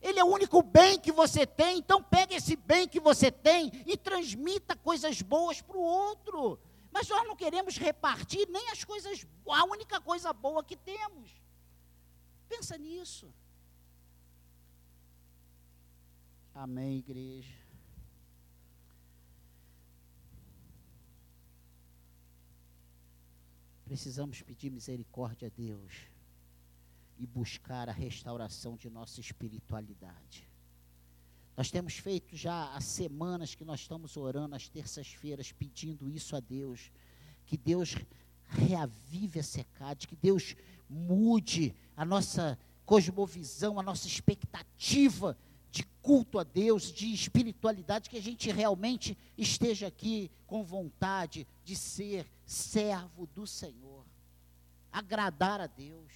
Ele 0.00 0.20
é 0.20 0.24
o 0.24 0.28
único 0.28 0.62
bem 0.62 0.98
que 0.98 1.10
você 1.10 1.46
tem. 1.46 1.78
Então 1.78 2.02
pegue 2.02 2.34
esse 2.34 2.54
bem 2.54 2.86
que 2.86 3.00
você 3.00 3.30
tem 3.30 3.72
e 3.86 3.96
transmita 3.96 4.76
coisas 4.76 5.20
boas 5.22 5.60
para 5.60 5.76
o 5.76 5.80
outro. 5.80 6.58
Mas 6.92 7.08
nós 7.08 7.26
não 7.26 7.36
queremos 7.36 7.76
repartir 7.76 8.48
nem 8.48 8.70
as 8.70 8.84
coisas, 8.84 9.26
a 9.48 9.64
única 9.64 10.00
coisa 10.00 10.32
boa 10.32 10.62
que 10.62 10.76
temos. 10.76 11.30
Pensa 12.48 12.78
nisso. 12.78 13.32
Amém, 16.58 16.96
igreja. 16.96 17.54
Precisamos 23.84 24.40
pedir 24.40 24.70
misericórdia 24.70 25.48
a 25.48 25.50
Deus 25.50 25.92
e 27.18 27.26
buscar 27.26 27.90
a 27.90 27.92
restauração 27.92 28.74
de 28.74 28.88
nossa 28.88 29.20
espiritualidade. 29.20 30.48
Nós 31.54 31.70
temos 31.70 31.98
feito 31.98 32.34
já 32.34 32.74
há 32.74 32.80
semanas 32.80 33.54
que 33.54 33.64
nós 33.64 33.80
estamos 33.80 34.16
orando 34.16 34.56
às 34.56 34.66
terças-feiras 34.66 35.52
pedindo 35.52 36.08
isso 36.08 36.34
a 36.34 36.40
Deus, 36.40 36.90
que 37.44 37.58
Deus 37.58 37.96
reavive 38.48 39.40
a 39.40 39.42
secade, 39.42 40.08
que 40.08 40.16
Deus 40.16 40.56
mude 40.88 41.76
a 41.94 42.02
nossa 42.02 42.58
cosmovisão, 42.86 43.78
a 43.78 43.82
nossa 43.82 44.06
expectativa 44.06 45.36
de 45.76 45.84
culto 46.00 46.38
a 46.38 46.42
Deus, 46.42 46.90
de 46.90 47.12
espiritualidade, 47.12 48.08
que 48.08 48.16
a 48.16 48.22
gente 48.22 48.50
realmente 48.50 49.14
esteja 49.36 49.88
aqui 49.88 50.30
com 50.46 50.64
vontade 50.64 51.46
de 51.62 51.76
ser 51.76 52.26
servo 52.46 53.26
do 53.26 53.46
Senhor. 53.46 54.06
agradar 54.90 55.60
a 55.60 55.66
Deus. 55.66 56.10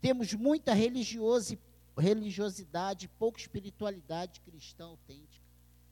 Temos 0.00 0.32
muita 0.32 0.72
religiosidade, 0.72 3.06
pouca 3.18 3.38
espiritualidade 3.38 4.40
cristã 4.40 4.86
autêntica. 4.86 5.44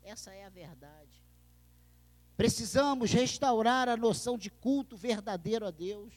Essa 0.03 0.33
é 0.33 0.47
a 0.47 0.49
verdade. 0.49 1.23
Precisamos 2.39 3.13
restaurar 3.13 3.87
a 3.87 3.99
noção 3.99 4.39
de 4.39 4.49
culto 4.49 4.97
verdadeiro 4.97 5.67
a 5.67 5.71
Deus. 5.71 6.15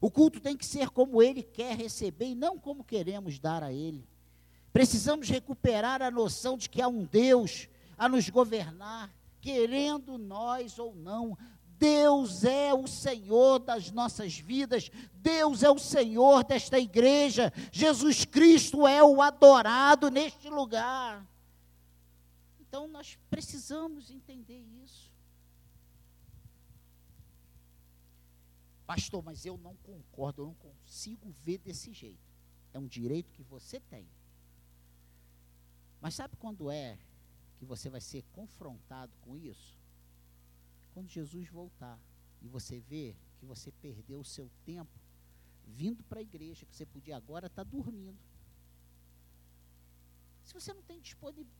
O 0.00 0.10
culto 0.10 0.40
tem 0.40 0.56
que 0.56 0.66
ser 0.66 0.90
como 0.90 1.22
Ele 1.22 1.44
quer 1.44 1.76
receber 1.76 2.30
e 2.30 2.34
não 2.34 2.58
como 2.58 2.82
queremos 2.82 3.38
dar 3.38 3.62
a 3.62 3.72
Ele. 3.72 4.04
Precisamos 4.76 5.30
recuperar 5.30 6.02
a 6.02 6.10
noção 6.10 6.58
de 6.58 6.68
que 6.68 6.82
há 6.82 6.86
um 6.86 7.02
Deus 7.02 7.66
a 7.96 8.10
nos 8.10 8.28
governar, 8.28 9.10
querendo 9.40 10.18
nós 10.18 10.78
ou 10.78 10.94
não. 10.94 11.34
Deus 11.78 12.44
é 12.44 12.74
o 12.74 12.86
Senhor 12.86 13.58
das 13.58 13.90
nossas 13.90 14.36
vidas, 14.36 14.90
Deus 15.14 15.62
é 15.62 15.70
o 15.70 15.78
Senhor 15.78 16.44
desta 16.44 16.78
igreja, 16.78 17.50
Jesus 17.72 18.26
Cristo 18.26 18.86
é 18.86 19.02
o 19.02 19.22
adorado 19.22 20.10
neste 20.10 20.50
lugar. 20.50 21.26
Então 22.60 22.86
nós 22.86 23.18
precisamos 23.30 24.10
entender 24.10 24.62
isso. 24.84 25.10
Pastor, 28.86 29.24
mas 29.24 29.46
eu 29.46 29.56
não 29.56 29.74
concordo, 29.76 30.42
eu 30.42 30.46
não 30.48 30.54
consigo 30.54 31.30
ver 31.42 31.56
desse 31.56 31.94
jeito. 31.94 32.30
É 32.74 32.78
um 32.78 32.86
direito 32.86 33.32
que 33.32 33.42
você 33.42 33.80
tem. 33.80 34.06
Mas 36.00 36.14
sabe 36.14 36.36
quando 36.36 36.70
é 36.70 36.98
que 37.58 37.64
você 37.64 37.88
vai 37.88 38.00
ser 38.00 38.22
confrontado 38.32 39.12
com 39.22 39.36
isso? 39.36 39.78
Quando 40.92 41.08
Jesus 41.08 41.48
voltar 41.48 41.98
e 42.42 42.48
você 42.48 42.80
vê 42.80 43.16
que 43.38 43.46
você 43.46 43.70
perdeu 43.72 44.20
o 44.20 44.24
seu 44.24 44.50
tempo 44.64 44.98
vindo 45.66 46.02
para 46.04 46.20
a 46.20 46.22
igreja, 46.22 46.64
que 46.64 46.74
você 46.74 46.86
podia 46.86 47.16
agora 47.16 47.46
estar 47.46 47.64
tá 47.64 47.70
dormindo. 47.70 48.18
Se 50.44 50.54
você 50.54 50.72
não 50.72 50.82
tem 50.82 51.00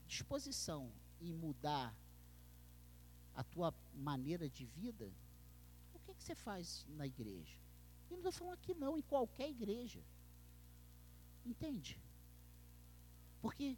disposição 0.06 0.92
em 1.20 1.32
mudar 1.32 1.94
a 3.34 3.42
tua 3.42 3.74
maneira 3.92 4.48
de 4.48 4.64
vida, 4.64 5.12
o 5.92 5.98
que, 5.98 6.14
que 6.14 6.22
você 6.22 6.34
faz 6.34 6.86
na 6.88 7.06
igreja? 7.06 7.58
E 8.08 8.12
não 8.12 8.18
estou 8.18 8.32
falando 8.32 8.54
aqui 8.54 8.74
não, 8.74 8.96
em 8.96 9.02
qualquer 9.02 9.50
igreja. 9.50 10.00
Entende? 11.44 12.00
Porque 13.42 13.76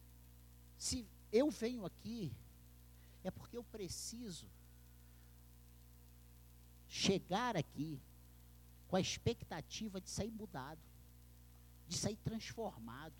se 0.78 1.04
eu 1.32 1.50
venho 1.50 1.84
aqui, 1.84 2.32
é 3.24 3.30
porque 3.30 3.56
eu 3.56 3.64
preciso 3.64 4.46
chegar 6.86 7.56
aqui 7.56 8.00
com 8.86 8.96
a 8.96 9.00
expectativa 9.00 10.00
de 10.00 10.08
sair 10.08 10.30
mudado, 10.30 10.80
de 11.86 11.96
sair 11.98 12.16
transformado, 12.16 13.14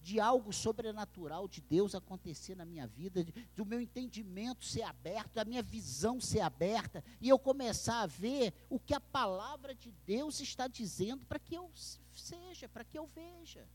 de 0.00 0.20
algo 0.20 0.52
sobrenatural 0.52 1.48
de 1.48 1.60
Deus 1.60 1.94
acontecer 1.94 2.54
na 2.54 2.64
minha 2.64 2.86
vida, 2.86 3.26
do 3.56 3.64
meu 3.64 3.80
entendimento 3.80 4.64
ser 4.64 4.82
aberto, 4.82 5.32
da 5.32 5.44
minha 5.44 5.62
visão 5.62 6.20
ser 6.20 6.40
aberta, 6.40 7.02
e 7.20 7.28
eu 7.28 7.38
começar 7.38 8.02
a 8.02 8.06
ver 8.06 8.54
o 8.68 8.78
que 8.78 8.94
a 8.94 9.00
palavra 9.00 9.74
de 9.74 9.90
Deus 10.06 10.40
está 10.40 10.68
dizendo 10.68 11.24
para 11.26 11.38
que 11.38 11.54
eu 11.54 11.70
seja, 12.12 12.68
para 12.68 12.84
que 12.84 12.98
eu 12.98 13.06
veja. 13.06 13.66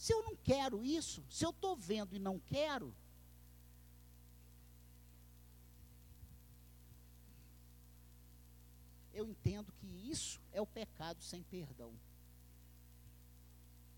Se 0.00 0.14
eu 0.14 0.22
não 0.22 0.34
quero 0.34 0.82
isso, 0.82 1.22
se 1.28 1.44
eu 1.44 1.50
estou 1.50 1.76
vendo 1.76 2.16
e 2.16 2.18
não 2.18 2.38
quero, 2.38 2.96
eu 9.12 9.28
entendo 9.28 9.70
que 9.72 9.86
isso 10.10 10.40
é 10.52 10.60
o 10.62 10.66
pecado 10.66 11.22
sem 11.22 11.42
perdão. 11.42 11.92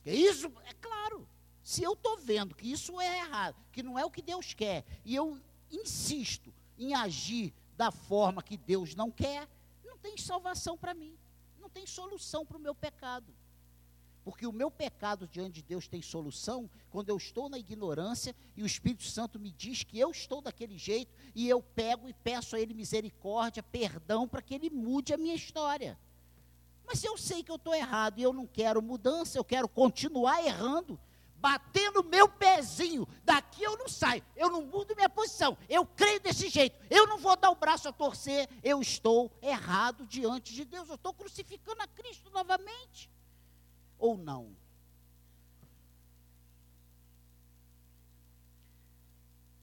Que 0.03 0.11
isso, 0.11 0.53
é 0.65 0.75
claro, 0.75 1.25
se 1.63 1.85
eu 1.85 1.93
estou 1.93 2.19
vendo 2.19 2.57
que 2.57 2.73
isso 2.73 3.01
é 3.01 3.19
errado, 3.21 3.65
que 3.71 3.81
não 3.81 3.97
é 3.97 4.05
o 4.05 4.11
que 4.11 4.23
Deus 4.23 4.53
quer, 4.55 4.85
e 5.05 5.15
eu 5.15 5.41
insisto 5.71 6.53
em 6.77 6.95
agir 6.95 7.55
da 7.77 7.93
forma 7.93 8.43
que 8.43 8.57
Deus 8.57 8.97
não 8.97 9.09
quer, 9.09 9.49
não 9.85 9.97
tem 9.97 10.17
salvação 10.17 10.77
para 10.77 10.95
mim, 10.95 11.17
não 11.61 11.71
tem 11.71 11.87
solução 11.87 12.45
para 12.45 12.57
o 12.57 12.61
meu 12.61 12.75
pecado. 12.75 13.33
Porque 14.25 14.47
o 14.47 14.53
meu 14.53 14.71
pecado 14.71 15.27
diante 15.27 15.55
de 15.55 15.63
Deus 15.63 15.89
tem 15.89 16.01
solução 16.01 16.71
quando 16.91 17.09
eu 17.09 17.17
estou 17.17 17.49
na 17.49 17.59
ignorância 17.59 18.35
e 18.57 18.63
o 18.63 18.67
Espírito 18.67 19.03
Santo 19.03 19.39
me 19.39 19.51
diz 19.51 19.83
que 19.83 19.99
eu 19.99 20.11
estou 20.11 20.41
daquele 20.41 20.79
jeito 20.79 21.13
e 21.35 21.49
eu 21.49 21.61
pego 21.61 22.09
e 22.09 22.15
peço 22.15 22.55
a 22.55 22.61
Ele 22.61 22.73
misericórdia, 22.73 23.63
perdão, 23.63 24.29
para 24.29 24.41
que 24.41 24.55
Ele 24.55 24.71
mude 24.71 25.13
a 25.13 25.17
minha 25.17 25.35
história. 25.35 25.99
Mas 26.87 27.01
se 27.01 27.07
eu 27.07 27.17
sei 27.19 27.43
que 27.43 27.51
eu 27.51 27.57
estou 27.57 27.75
errado 27.75 28.19
e 28.19 28.23
eu 28.23 28.33
não 28.33 28.47
quero 28.47 28.81
mudança, 28.81 29.39
eu 29.39 29.45
quero 29.45 29.69
continuar 29.69 30.45
errando, 30.45 30.99
batendo 31.37 32.05
meu 32.05 32.29
pezinho, 32.29 33.09
daqui 33.25 33.65
eu 33.65 33.77
não 33.77 33.89
saio, 33.89 34.23
eu 34.37 34.51
não 34.51 34.63
mudo 34.67 34.95
minha 34.95 35.09
posição, 35.09 35.59
eu 35.69 35.85
creio 35.85 36.21
desse 36.21 36.49
jeito, 36.49 36.77
eu 36.89 37.09
não 37.09 37.19
vou 37.19 37.37
dar 37.37 37.51
o 37.51 37.57
braço 37.57 37.89
a 37.89 37.93
torcer, 37.93 38.49
eu 38.63 38.81
estou 38.81 39.33
errado 39.43 40.07
diante 40.07 40.55
de 40.55 40.65
Deus, 40.65 40.89
eu 40.89 40.95
estou 40.95 41.13
crucificando 41.13 41.83
a 41.83 41.89
Cristo 41.89 42.31
novamente 42.31 43.11
ou 44.03 44.19
não? 44.19 44.53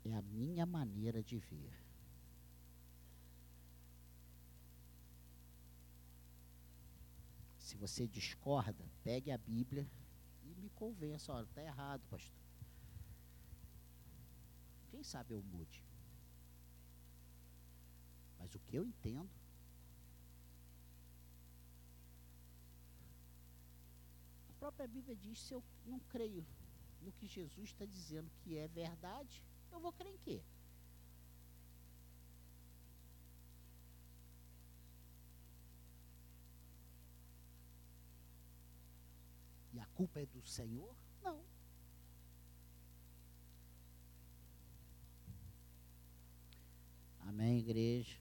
É 0.06 0.13
a 0.15 0.21
minha 0.21 0.65
maneira 0.65 1.21
de 1.21 1.38
ver. 1.38 1.78
Se 7.60 7.75
você 7.75 8.08
discorda, 8.08 8.89
pegue 9.04 9.30
a 9.30 9.38
Bíblia 9.38 9.86
e 10.45 10.56
me 10.56 10.69
convença, 10.69 11.34
olha, 11.34 11.43
está 11.43 11.62
errado, 11.62 12.02
pastor. 12.10 12.39
Quem 14.89 15.04
sabe 15.04 15.34
eu 15.34 15.43
mude. 15.43 15.84
Mas 18.39 18.56
o 18.56 18.60
que 18.60 18.78
eu 18.78 18.86
entendo 18.86 19.38
própria 24.59 24.87
Bíblia 24.87 25.15
diz: 25.15 25.39
se 25.39 25.53
eu 25.53 25.63
não 25.85 25.99
creio 25.99 26.45
no 27.01 27.11
que 27.13 27.25
Jesus 27.25 27.69
está 27.69 27.85
dizendo 27.85 28.29
que 28.43 28.57
é 28.57 28.67
verdade, 28.67 29.41
eu 29.71 29.79
vou 29.79 29.93
crer 29.93 30.13
em 30.13 30.17
quê? 30.17 30.43
E 39.73 39.79
a 39.79 39.85
culpa 39.87 40.19
é 40.19 40.25
do 40.25 40.45
Senhor? 40.45 40.93
Não. 41.23 41.41
Amém, 47.21 47.59
igreja? 47.59 48.19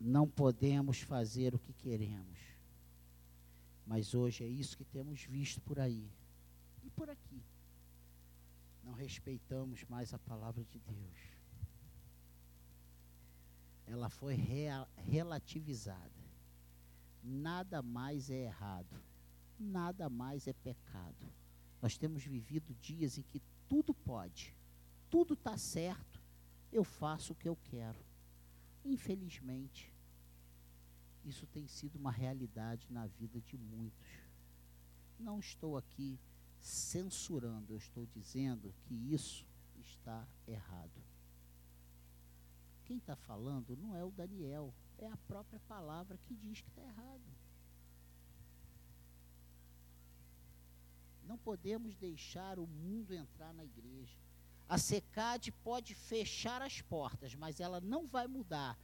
Não 0.00 0.28
podemos 0.28 1.00
fazer 1.00 1.54
o 1.54 1.58
que 1.58 1.72
queremos 1.72 2.55
mas 3.86 4.14
hoje 4.14 4.42
é 4.42 4.48
isso 4.48 4.76
que 4.76 4.84
temos 4.84 5.22
visto 5.22 5.60
por 5.60 5.78
aí 5.78 6.10
e 6.82 6.90
por 6.90 7.08
aqui. 7.08 7.42
Não 8.82 8.92
respeitamos 8.92 9.84
mais 9.84 10.12
a 10.12 10.18
palavra 10.18 10.64
de 10.64 10.78
Deus. 10.80 11.18
Ela 13.86 14.10
foi 14.10 14.34
relativizada. 15.06 16.10
Nada 17.22 17.80
mais 17.82 18.28
é 18.30 18.44
errado. 18.46 19.00
Nada 19.58 20.10
mais 20.10 20.46
é 20.48 20.52
pecado. 20.52 21.32
Nós 21.80 21.96
temos 21.96 22.24
vivido 22.24 22.74
dias 22.74 23.16
em 23.16 23.22
que 23.22 23.40
tudo 23.68 23.94
pode, 23.94 24.56
tudo 25.08 25.34
está 25.34 25.56
certo, 25.56 26.20
eu 26.72 26.84
faço 26.84 27.32
o 27.32 27.36
que 27.36 27.48
eu 27.48 27.56
quero. 27.56 27.98
Infelizmente, 28.84 29.92
isso 31.26 31.46
tem 31.48 31.66
sido 31.66 31.96
uma 31.96 32.10
realidade 32.10 32.86
na 32.90 33.06
vida 33.06 33.40
de 33.40 33.58
muitos. 33.58 34.06
Não 35.18 35.40
estou 35.40 35.76
aqui 35.76 36.18
censurando, 36.60 37.72
eu 37.72 37.78
estou 37.78 38.06
dizendo 38.06 38.72
que 38.84 38.94
isso 39.12 39.46
está 39.76 40.26
errado. 40.46 41.02
Quem 42.84 42.98
está 42.98 43.16
falando 43.16 43.76
não 43.76 43.96
é 43.96 44.04
o 44.04 44.10
Daniel, 44.12 44.72
é 44.98 45.08
a 45.08 45.16
própria 45.16 45.58
palavra 45.60 46.16
que 46.18 46.34
diz 46.34 46.60
que 46.60 46.68
está 46.68 46.82
errado. 46.82 47.24
Não 51.24 51.36
podemos 51.36 51.96
deixar 51.96 52.58
o 52.58 52.66
mundo 52.66 53.12
entrar 53.12 53.52
na 53.52 53.64
igreja. 53.64 54.16
A 54.68 54.78
SECAD 54.78 55.50
pode 55.50 55.94
fechar 55.94 56.62
as 56.62 56.80
portas, 56.80 57.34
mas 57.34 57.58
ela 57.58 57.80
não 57.80 58.06
vai 58.06 58.28
mudar 58.28 58.78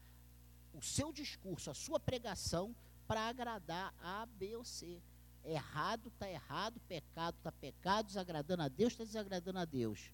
o 0.73 0.83
seu 0.83 1.13
discurso, 1.13 1.71
a 1.71 1.75
sua 1.75 2.01
pregação 2.01 2.75
para 3.07 3.29
agradar 3.29 3.95
A, 4.01 4.27
B 4.27 4.57
ou 4.57 4.65
C. 4.65 5.01
Errado 5.45 6.09
está 6.09 6.31
errado, 6.31 6.81
pecado 6.89 7.37
está 7.37 7.51
pecado, 7.53 8.07
desagradando 8.07 8.63
a 8.63 8.69
Deus 8.69 8.93
está 8.93 9.05
desagradando 9.05 9.59
a 9.59 9.65
Deus. 9.65 10.13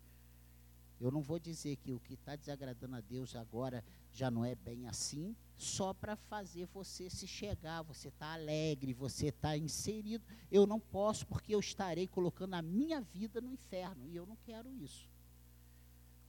Eu 1.00 1.12
não 1.12 1.22
vou 1.22 1.38
dizer 1.38 1.76
que 1.76 1.92
o 1.92 2.00
que 2.00 2.14
está 2.14 2.34
desagradando 2.34 2.96
a 2.96 3.00
Deus 3.00 3.36
agora 3.36 3.84
já 4.11 4.30
não 4.30 4.44
é 4.44 4.54
bem 4.56 4.88
assim, 4.88 5.36
só 5.56 5.94
para 5.94 6.16
fazer 6.16 6.66
você 6.66 7.09
se 7.09 7.26
chegar, 7.26 7.82
você 7.82 8.09
está 8.09 8.32
alegre, 8.32 8.92
você 8.92 9.28
está 9.28 9.56
inserido. 9.56 10.24
Eu 10.50 10.66
não 10.66 10.80
posso, 10.80 11.26
porque 11.26 11.54
eu 11.54 11.61
estarei 11.61 12.09
colocando 12.09 12.54
a 12.54 12.62
minha 12.62 13.00
vida 13.00 13.40
no 13.40 13.52
inferno, 13.52 14.09
e 14.09 14.16
eu 14.16 14.26
não 14.26 14.36
quero 14.44 14.72
isso. 14.74 15.09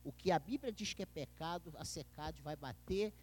O 0.03 0.11
que 0.11 0.29
a 0.29 0.37
Bíblia 0.37 0.71
diz 0.71 0.93
que 0.93 1.01
é 1.01 1.05
pecado, 1.05 1.73
a 1.75 1.85
secade 1.85 2.41
vai 2.41 2.55
bater, 2.55 3.13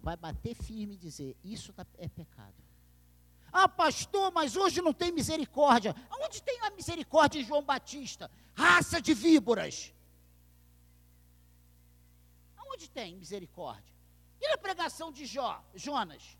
vai 0.00 0.16
bater 0.16 0.54
firme 0.54 0.94
e 0.94 0.98
dizer: 0.98 1.36
Isso 1.42 1.72
tá, 1.72 1.86
é 1.98 2.08
pecado. 2.08 2.54
Ah, 3.52 3.68
pastor, 3.68 4.32
mas 4.32 4.56
hoje 4.56 4.80
não 4.80 4.94
tem 4.94 5.12
misericórdia. 5.12 5.94
Onde 6.20 6.42
tem 6.42 6.58
a 6.62 6.70
misericórdia 6.70 7.40
de 7.40 7.46
João 7.46 7.62
Batista? 7.62 8.30
Raça 8.54 9.00
de 9.00 9.12
víboras. 9.12 9.92
Aonde 12.56 12.88
tem 12.88 13.14
misericórdia? 13.16 13.92
E 14.40 14.48
na 14.48 14.56
pregação 14.56 15.12
de 15.12 15.26
Jó, 15.26 15.62
Jonas? 15.74 16.36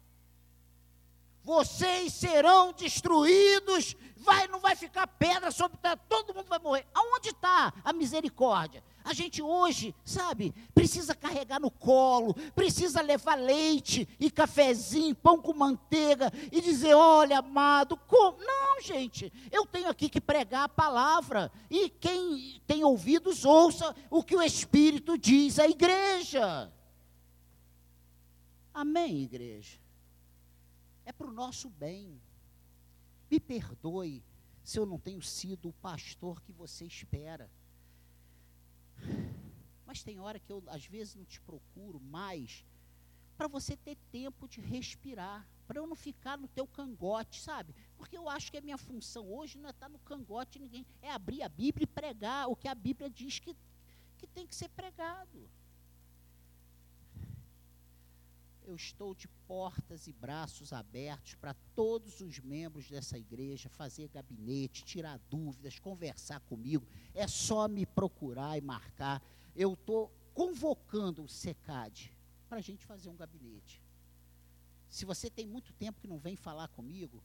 Vocês 1.45 2.12
serão 2.12 2.72
destruídos, 2.72 3.97
vai, 4.16 4.47
não 4.47 4.61
vai 4.61 4.76
ficar 4.76 5.07
pedra 5.07 5.51
sobre 5.51 5.76
terra, 5.78 5.97
todo 6.09 6.34
mundo 6.34 6.47
vai 6.47 6.59
morrer. 6.59 6.86
Aonde 6.95 7.30
está 7.30 7.72
a 7.84 7.93
misericórdia? 7.93 8.82
A 9.05 9.12
gente 9.12 9.43
hoje, 9.43 9.93
sabe, 10.05 10.55
precisa 10.72 11.14
carregar 11.14 11.59
no 11.59 11.70
colo, 11.70 12.34
precisa 12.55 13.03
levar 13.03 13.34
leite 13.34 14.09
e 14.20 14.30
cafezinho, 14.30 15.14
pão 15.14 15.40
com 15.40 15.53
manteiga 15.53 16.32
e 16.53 16.61
dizer: 16.61 16.95
olha, 16.95 17.40
amado, 17.40 17.97
como? 17.97 18.38
Não, 18.38 18.80
gente, 18.80 19.32
eu 19.51 19.66
tenho 19.66 19.88
aqui 19.88 20.09
que 20.09 20.20
pregar 20.20 20.64
a 20.64 20.68
palavra 20.68 21.51
e 21.68 21.88
quem 21.88 22.62
tem 22.66 22.84
ouvidos, 22.84 23.45
ouça 23.45 23.95
o 24.09 24.22
que 24.22 24.36
o 24.36 24.43
Espírito 24.43 25.18
diz 25.18 25.59
à 25.59 25.66
igreja. 25.66 26.72
Amém, 28.72 29.22
igreja? 29.22 29.82
É 31.05 31.12
para 31.12 31.26
o 31.26 31.32
nosso 31.32 31.68
bem. 31.70 32.20
Me 33.30 33.40
perdoe 33.40 34.22
se 34.62 34.78
eu 34.78 34.86
não 34.86 34.98
tenho 34.98 35.22
sido 35.22 35.68
o 35.68 35.72
pastor 35.74 36.40
que 36.42 36.53
você 36.53 36.84
espera. 36.84 37.50
Mas 39.86 40.03
tem 40.03 40.20
hora 40.20 40.38
que 40.38 40.53
eu, 40.53 40.62
às 40.68 40.86
vezes, 40.86 41.14
não 41.14 41.24
te 41.24 41.40
procuro 41.40 42.00
mais 42.00 42.64
para 43.36 43.48
você 43.48 43.76
ter 43.76 43.96
tempo 44.11 44.46
de 44.46 44.61
respirar, 44.61 45.46
para 45.66 45.80
eu 45.80 45.86
não 45.86 45.96
ficar 45.96 46.38
no 46.38 46.46
teu 46.48 46.66
cangote, 46.66 47.40
sabe? 47.40 47.74
Porque 47.96 48.16
eu 48.16 48.28
acho 48.28 48.50
que 48.50 48.59
a 48.59 48.61
minha 48.61 48.78
função 48.78 49.32
hoje 49.32 49.59
não 49.59 49.68
é 49.68 49.70
estar 49.70 49.88
no 49.88 49.98
cangote 50.00 50.53
de 50.53 50.61
ninguém, 50.61 50.86
é 51.00 51.11
abrir 51.11 51.42
a 51.42 51.48
Bíblia 51.48 51.84
e 51.84 51.86
pregar 51.86 52.48
o 52.48 52.55
que 52.55 52.68
a 52.68 52.74
Bíblia 52.74 53.11
diz 53.11 53.38
que, 53.38 53.57
que 54.18 54.26
tem 54.26 54.46
que 54.46 54.55
ser 54.55 54.68
pregado. 54.68 55.48
Eu 58.64 58.76
estou 58.76 59.14
de 59.14 59.26
portas 59.46 60.06
e 60.06 60.12
braços 60.12 60.72
abertos 60.72 61.34
para 61.34 61.54
todos 61.74 62.20
os 62.20 62.38
membros 62.38 62.88
dessa 62.88 63.18
igreja 63.18 63.68
fazer 63.68 64.08
gabinete, 64.08 64.84
tirar 64.84 65.18
dúvidas, 65.28 65.78
conversar 65.78 66.40
comigo. 66.40 66.86
É 67.14 67.26
só 67.26 67.66
me 67.66 67.84
procurar 67.84 68.56
e 68.56 68.60
marcar. 68.60 69.22
Eu 69.54 69.74
estou 69.74 70.12
convocando 70.32 71.24
o 71.24 71.28
SECAD 71.28 72.16
para 72.48 72.58
a 72.58 72.62
gente 72.62 72.86
fazer 72.86 73.08
um 73.08 73.16
gabinete. 73.16 73.82
Se 74.88 75.04
você 75.04 75.28
tem 75.28 75.46
muito 75.46 75.72
tempo 75.72 76.00
que 76.00 76.06
não 76.06 76.18
vem 76.18 76.36
falar 76.36 76.68
comigo, 76.68 77.22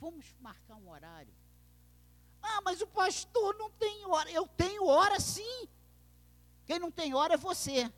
vamos 0.00 0.34
marcar 0.40 0.76
um 0.76 0.88
horário. 0.88 1.32
Ah, 2.42 2.60
mas 2.62 2.80
o 2.80 2.86
pastor 2.86 3.54
não 3.56 3.70
tem 3.70 4.04
hora. 4.06 4.30
Eu 4.30 4.46
tenho 4.48 4.86
hora 4.86 5.20
sim. 5.20 5.68
Quem 6.64 6.78
não 6.78 6.90
tem 6.90 7.14
hora 7.14 7.34
é 7.34 7.36
você. 7.36 7.92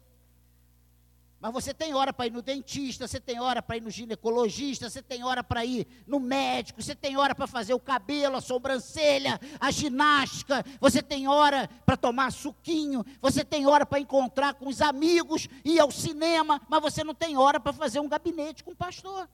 Mas 1.40 1.52
você 1.52 1.72
tem 1.72 1.94
hora 1.94 2.12
para 2.12 2.26
ir 2.26 2.32
no 2.32 2.42
dentista, 2.42 3.06
você 3.06 3.20
tem 3.20 3.38
hora 3.38 3.62
para 3.62 3.76
ir 3.76 3.80
no 3.80 3.90
ginecologista, 3.90 4.90
você 4.90 5.00
tem 5.00 5.22
hora 5.22 5.44
para 5.44 5.64
ir 5.64 5.86
no 6.04 6.18
médico, 6.18 6.82
você 6.82 6.96
tem 6.96 7.16
hora 7.16 7.32
para 7.32 7.46
fazer 7.46 7.74
o 7.74 7.80
cabelo, 7.80 8.36
a 8.36 8.40
sobrancelha, 8.40 9.38
a 9.60 9.70
ginástica, 9.70 10.64
você 10.80 11.00
tem 11.00 11.28
hora 11.28 11.68
para 11.86 11.96
tomar 11.96 12.32
suquinho, 12.32 13.04
você 13.20 13.44
tem 13.44 13.68
hora 13.68 13.86
para 13.86 14.00
encontrar 14.00 14.54
com 14.54 14.66
os 14.66 14.82
amigos, 14.82 15.48
ir 15.64 15.78
ao 15.78 15.92
cinema, 15.92 16.60
mas 16.68 16.82
você 16.82 17.04
não 17.04 17.14
tem 17.14 17.36
hora 17.36 17.60
para 17.60 17.72
fazer 17.72 18.00
um 18.00 18.08
gabinete 18.08 18.64
com 18.64 18.72
o 18.72 18.76
pastor. 18.76 19.28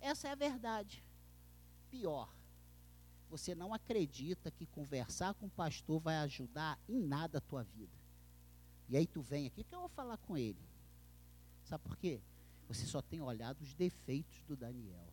Essa 0.00 0.28
é 0.28 0.30
a 0.30 0.36
verdade. 0.36 1.04
Pior, 1.90 2.28
você 3.28 3.52
não 3.52 3.74
acredita 3.74 4.48
que 4.48 4.64
conversar 4.66 5.34
com 5.34 5.46
o 5.46 5.50
pastor 5.50 5.98
vai 5.98 6.18
ajudar 6.18 6.78
em 6.88 7.00
nada 7.00 7.38
a 7.38 7.40
tua 7.40 7.64
vida. 7.64 7.98
E 8.88 8.96
aí 8.96 9.08
tu 9.08 9.22
vem 9.22 9.46
aqui, 9.46 9.64
que 9.64 9.74
eu 9.74 9.80
vou 9.80 9.88
falar 9.88 10.18
com 10.18 10.36
ele. 10.36 10.73
Sabe 11.64 11.82
por 11.82 11.96
quê? 11.96 12.20
Você 12.68 12.86
só 12.86 13.02
tem 13.02 13.20
olhado 13.20 13.60
os 13.62 13.74
defeitos 13.74 14.42
do 14.44 14.56
Daniel. 14.56 15.12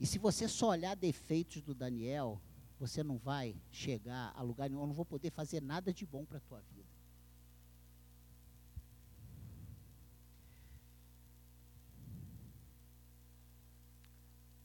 E 0.00 0.06
se 0.06 0.18
você 0.18 0.48
só 0.48 0.68
olhar 0.68 0.94
defeitos 0.94 1.62
do 1.62 1.74
Daniel, 1.74 2.40
você 2.78 3.02
não 3.02 3.18
vai 3.18 3.56
chegar 3.72 4.32
a 4.36 4.42
lugar 4.42 4.70
nenhum, 4.70 4.86
não 4.86 4.94
vou 4.94 5.04
poder 5.04 5.30
fazer 5.30 5.60
nada 5.60 5.92
de 5.92 6.06
bom 6.06 6.24
para 6.24 6.38
a 6.38 6.42
tua 6.42 6.60
vida. 6.60 6.88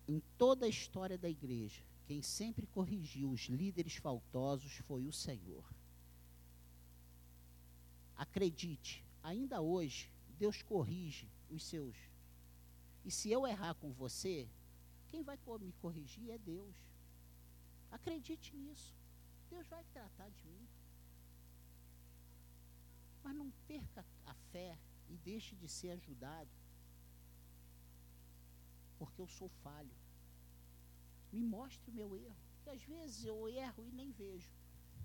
Em 0.08 0.22
toda 0.38 0.66
a 0.66 0.70
história 0.70 1.18
da 1.18 1.30
igreja, 1.30 1.82
quem 2.06 2.22
sempre 2.22 2.68
corrigiu 2.68 3.32
os 3.32 3.48
líderes 3.48 3.96
faltosos 3.96 4.74
foi 4.86 5.08
o 5.08 5.14
Senhor. 5.14 5.64
Acredite, 8.16 9.03
ainda 9.24 9.62
hoje, 9.62 10.12
Deus 10.38 10.62
corrige 10.62 11.32
os 11.50 11.64
seus. 11.64 11.96
E 13.06 13.10
se 13.10 13.32
eu 13.32 13.48
errar 13.48 13.74
com 13.76 13.92
você, 13.92 14.50
quem 15.08 15.24
vai 15.24 15.40
me 15.62 15.72
corrigir 15.74 16.30
é 16.30 16.38
Deus. 16.38 16.76
Acredite 17.92 18.56
nisso. 18.56 18.96
Deus 19.50 19.68
vai 19.68 19.84
tratar 19.94 20.30
de 20.30 20.48
mim. 20.48 20.68
Mas 23.24 23.36
não 23.36 23.52
perca 23.68 24.06
a 24.26 24.34
fé 24.52 24.78
e 25.10 25.18
deixe 25.18 25.56
de 25.56 25.68
ser 25.68 25.92
ajudado. 25.92 26.50
Porque 28.98 29.22
eu 29.22 29.28
sou 29.28 29.50
falho. 29.64 29.96
Me 31.32 31.44
mostre 31.44 31.90
o 31.90 31.94
meu 31.94 32.16
erro. 32.16 32.44
Porque 32.56 32.70
às 32.70 32.84
vezes 32.84 33.26
eu 33.26 33.48
erro 33.48 33.86
e 33.86 33.92
nem 33.92 34.12
vejo. 34.12 34.50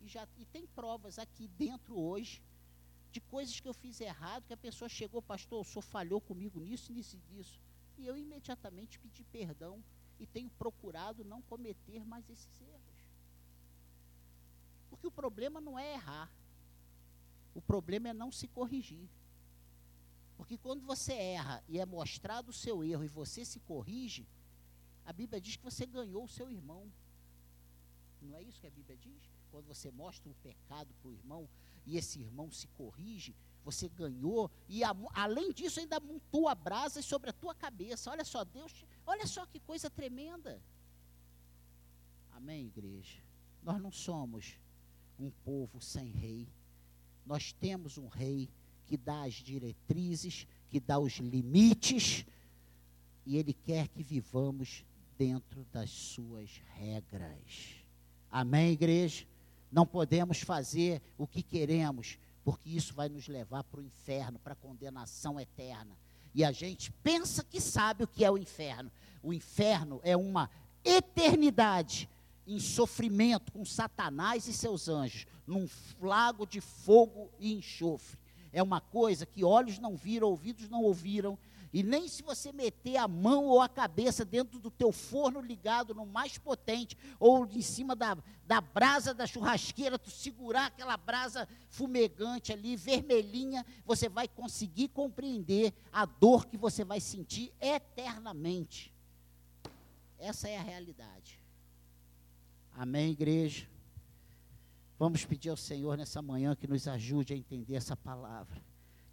E, 0.01 0.09
já, 0.09 0.27
e 0.37 0.45
tem 0.47 0.67
provas 0.67 1.19
aqui 1.19 1.49
dentro 1.49 1.99
hoje 1.99 2.43
de 3.11 3.21
coisas 3.21 3.59
que 3.59 3.69
eu 3.69 3.75
fiz 3.75 4.01
errado, 4.01 4.47
que 4.47 4.53
a 4.53 4.57
pessoa 4.57 4.89
chegou, 4.89 5.23
pastor, 5.23 5.61
o 5.61 5.65
senhor 5.65 5.83
falhou 5.83 6.21
comigo 6.21 6.61
nisso, 6.61 6.93
nisso 6.93 7.17
e 7.17 7.35
nisso. 7.35 7.61
E 7.97 8.07
eu 8.07 8.17
imediatamente 8.17 8.99
pedi 8.99 9.25
perdão 9.25 9.83
e 10.21 10.27
tenho 10.27 10.51
procurado 10.51 11.25
não 11.25 11.41
cometer 11.43 12.05
mais 12.05 12.29
esses 12.29 12.61
erros. 12.61 12.99
Porque 14.91 15.07
o 15.07 15.11
problema 15.11 15.61
não 15.61 15.79
é 15.79 15.95
errar. 15.95 16.31
O 17.55 17.61
problema 17.61 18.09
é 18.09 18.13
não 18.13 18.31
se 18.31 18.47
corrigir. 18.49 19.09
Porque 20.37 20.57
quando 20.57 20.83
você 20.85 21.13
erra 21.13 21.63
e 21.69 21.79
é 21.79 21.85
mostrado 21.85 22.51
o 22.51 22.53
seu 22.53 22.85
erro 22.85 23.05
e 23.05 23.09
você 23.09 23.45
se 23.45 23.59
corrige, 23.61 24.27
a 25.05 25.13
Bíblia 25.13 25.41
diz 25.41 25.57
que 25.57 25.65
você 25.65 25.85
ganhou 25.85 26.25
o 26.25 26.29
seu 26.29 26.51
irmão. 26.51 26.91
Não 28.23 28.37
é 28.37 28.43
isso 28.43 28.61
que 28.61 28.67
a 28.67 28.71
Bíblia 28.71 28.97
diz? 28.97 29.21
Quando 29.51 29.67
você 29.67 29.91
mostra 29.91 30.31
o 30.31 30.35
pecado 30.37 30.95
para 31.01 31.09
o 31.09 31.13
irmão, 31.13 31.49
e 31.89 31.97
esse 31.97 32.21
irmão 32.21 32.53
se 32.53 32.67
corrige, 32.69 33.35
você 33.65 33.89
ganhou, 33.89 34.51
e 34.69 34.85
a, 34.85 34.95
além 35.15 35.53
disso 35.53 35.81
ainda 35.81 35.99
montou 35.99 36.47
a 36.47 36.55
brasa 36.55 37.01
sobre 37.01 37.31
a 37.31 37.33
tua 37.33 37.55
cabeça. 37.55 38.11
Olha 38.11 38.25
só, 38.25 38.45
Deus, 38.45 38.85
olha 39.07 39.27
só 39.27 39.47
que 39.47 39.59
coisa 39.59 39.89
tremenda. 39.89 40.61
Amém, 42.33 42.67
igreja? 42.67 43.23
Nós 43.63 43.81
não 43.81 43.91
somos 43.91 44.59
um 45.19 45.31
povo 45.31 45.81
sem 45.81 46.11
rei. 46.11 46.47
Nós 47.25 47.53
temos 47.53 47.97
um 47.97 48.07
rei 48.07 48.51
que 48.87 48.97
dá 48.97 49.23
as 49.23 49.35
diretrizes, 49.35 50.47
que 50.69 50.79
dá 50.79 50.99
os 50.99 51.15
limites, 51.15 52.27
e 53.25 53.37
ele 53.37 53.55
quer 53.55 53.89
que 53.89 54.03
vivamos 54.03 54.85
dentro 55.17 55.67
das 55.73 55.91
suas 55.91 56.61
regras. 56.75 57.83
Amém, 58.31 58.73
igreja? 58.73 59.27
Não 59.71 59.87
podemos 59.87 60.41
fazer 60.41 61.03
o 61.17 61.27
que 61.27 61.43
queremos, 61.43 62.19
porque 62.45 62.71
isso 62.71 62.95
vai 62.95 63.09
nos 63.09 63.29
levar 63.29 63.65
para 63.65 63.81
o 63.81 63.83
inferno, 63.83 64.39
para 64.39 64.55
a 64.55 64.57
condenação 64.57 65.39
eterna. 65.39 65.97
E 66.35 66.45
a 66.45 66.53
gente 66.53 66.91
pensa 67.03 67.45
que 67.45 67.61
sabe 67.61 68.05
o 68.05 68.09
que 68.09 68.25
é 68.25 68.31
o 68.31 68.39
inferno. 68.39 68.91
O 69.23 69.33
inferno 69.33 70.01
é 70.03 70.17
uma 70.17 70.51
eternidade 70.85 72.09
em 72.47 72.59
sofrimento 72.59 73.53
com 73.53 73.65
Satanás 73.65 74.49
e 74.49 74.55
seus 74.55 74.89
anjos, 74.89 75.27
num 75.47 75.69
lago 76.01 76.47
de 76.47 76.61
fogo 76.61 77.31
e 77.39 77.53
enxofre. 77.53 78.19
É 78.53 78.63
uma 78.63 78.81
coisa 78.81 79.27
que 79.27 79.45
olhos 79.45 79.79
não 79.79 79.97
viram, 79.97 80.29
ouvidos 80.29 80.69
não 80.71 80.83
ouviram, 80.83 81.39
E 81.73 81.83
nem 81.83 82.09
se 82.09 82.23
você 82.23 82.51
meter 82.53 82.97
a 82.97 83.07
mão 83.07 83.45
ou 83.47 83.61
a 83.61 83.69
cabeça 83.69 84.25
dentro 84.25 84.59
do 84.59 84.71
teu 84.71 84.91
forno 84.91 85.41
ligado 85.41 85.95
no 85.95 86.07
mais 86.07 86.39
potente, 86.39 86.97
ou 87.21 87.47
em 87.47 87.61
cima 87.61 87.95
da, 87.95 88.17
da 88.47 88.61
brasa 88.61 89.13
da 89.13 89.27
churrasqueira, 89.27 89.99
tu 89.99 90.11
segurar 90.11 90.67
aquela 90.67 90.97
brasa 90.97 91.47
fumegante 91.69 92.53
ali, 92.53 92.75
vermelhinha, 92.75 93.67
você 93.85 94.09
vai 94.09 94.27
conseguir 94.27 94.89
compreender 94.89 95.75
a 95.93 96.07
dor 96.07 96.47
que 96.47 96.57
você 96.57 96.85
vai 96.85 97.01
sentir 97.01 97.53
eternamente. 97.61 98.95
Essa 100.19 100.49
é 100.49 100.57
a 100.57 100.63
realidade. 100.63 101.39
Amém, 102.73 103.11
igreja? 103.11 103.69
Vamos 104.99 105.25
pedir 105.25 105.51
ao 105.51 105.57
Senhor 105.57 105.97
nessa 105.97 106.23
manhã 106.23 106.57
que 106.57 106.67
nos 106.67 106.89
ajude 106.89 107.35
a 107.35 107.37
entender 107.37 107.75
essa 107.75 107.97
palavra 107.97 108.61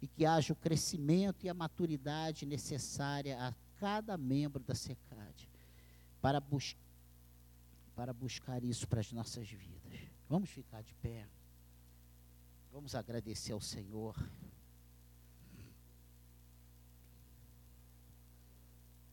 e 0.00 0.06
que 0.06 0.24
haja 0.26 0.52
o 0.52 0.56
crescimento 0.56 1.44
e 1.44 1.48
a 1.48 1.54
maturidade 1.54 2.44
necessária 2.44 3.38
a 3.40 3.54
cada 3.78 4.16
membro 4.16 4.62
da 4.62 4.74
SECAD 4.74 5.50
para, 6.20 6.40
bus 6.40 6.76
para 7.94 8.12
buscar 8.12 8.62
isso 8.64 8.86
para 8.86 9.00
as 9.00 9.12
nossas 9.12 9.48
vidas. 9.48 10.00
Vamos 10.28 10.50
ficar 10.50 10.82
de 10.82 10.94
pé. 10.94 11.26
Vamos 12.72 12.94
agradecer 12.94 13.52
ao 13.52 13.60
Senhor. 13.60 14.14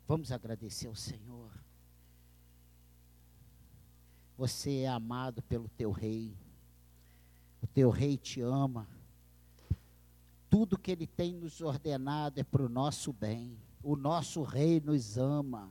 Vamos 0.08 0.32
agradecer 0.32 0.88
ao 0.88 0.96
Senhor. 0.96 1.52
Você 4.38 4.82
é 4.82 4.88
amado 4.88 5.42
pelo 5.44 5.70
teu 5.70 5.92
rei. 5.92 6.36
O 7.62 7.68
teu 7.68 7.90
rei 7.90 8.18
te 8.18 8.42
ama 8.42 8.88
tudo 10.54 10.78
que 10.78 10.92
Ele 10.92 11.08
tem 11.08 11.34
nos 11.34 11.62
ordenado 11.62 12.40
é 12.40 12.44
para 12.44 12.62
o 12.62 12.70
nosso 12.70 13.12
bem. 13.12 13.58
O 13.82 13.96
nosso 13.96 14.44
Rei 14.44 14.80
nos 14.80 15.18
ama. 15.18 15.68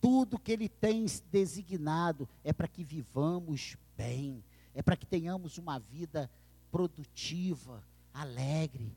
Tudo 0.00 0.38
que 0.38 0.50
Ele 0.50 0.70
tem 0.70 1.04
designado 1.30 2.26
é 2.42 2.50
para 2.50 2.66
que 2.66 2.82
vivamos 2.82 3.76
bem, 3.94 4.42
é 4.74 4.80
para 4.80 4.96
que 4.96 5.04
tenhamos 5.04 5.58
uma 5.58 5.78
vida 5.78 6.30
produtiva, 6.72 7.84
alegre. 8.14 8.96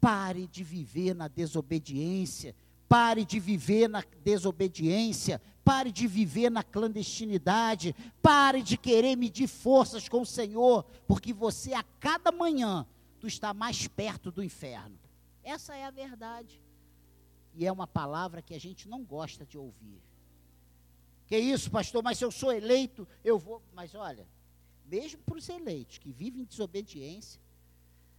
Pare 0.00 0.46
de 0.46 0.64
viver 0.64 1.14
na 1.14 1.28
desobediência, 1.28 2.56
pare 2.88 3.26
de 3.26 3.38
viver 3.38 3.86
na 3.86 4.02
desobediência, 4.24 5.42
pare 5.62 5.92
de 5.92 6.06
viver 6.06 6.50
na 6.50 6.62
clandestinidade, 6.62 7.94
pare 8.22 8.62
de 8.62 8.78
querer 8.78 9.14
medir 9.14 9.46
forças 9.46 10.08
com 10.08 10.22
o 10.22 10.26
Senhor, 10.26 10.86
porque 11.06 11.34
você 11.34 11.74
a 11.74 11.82
cada 12.00 12.32
manhã 12.32 12.86
tu 13.22 13.28
está 13.28 13.54
mais 13.54 13.86
perto 13.86 14.32
do 14.32 14.42
inferno. 14.42 14.98
Essa 15.44 15.76
é 15.76 15.84
a 15.84 15.92
verdade. 15.92 16.60
E 17.54 17.64
é 17.64 17.70
uma 17.70 17.86
palavra 17.86 18.42
que 18.42 18.52
a 18.52 18.58
gente 18.58 18.88
não 18.88 19.04
gosta 19.04 19.46
de 19.46 19.56
ouvir. 19.56 20.02
Que 21.28 21.38
isso, 21.38 21.70
pastor, 21.70 22.02
mas 22.02 22.18
se 22.18 22.24
eu 22.24 22.32
sou 22.32 22.52
eleito, 22.52 23.06
eu 23.22 23.38
vou. 23.38 23.62
Mas 23.72 23.94
olha, 23.94 24.26
mesmo 24.84 25.22
para 25.22 25.38
os 25.38 25.48
eleitos 25.48 25.98
que 25.98 26.10
vivem 26.10 26.42
em 26.42 26.44
desobediência, 26.44 27.40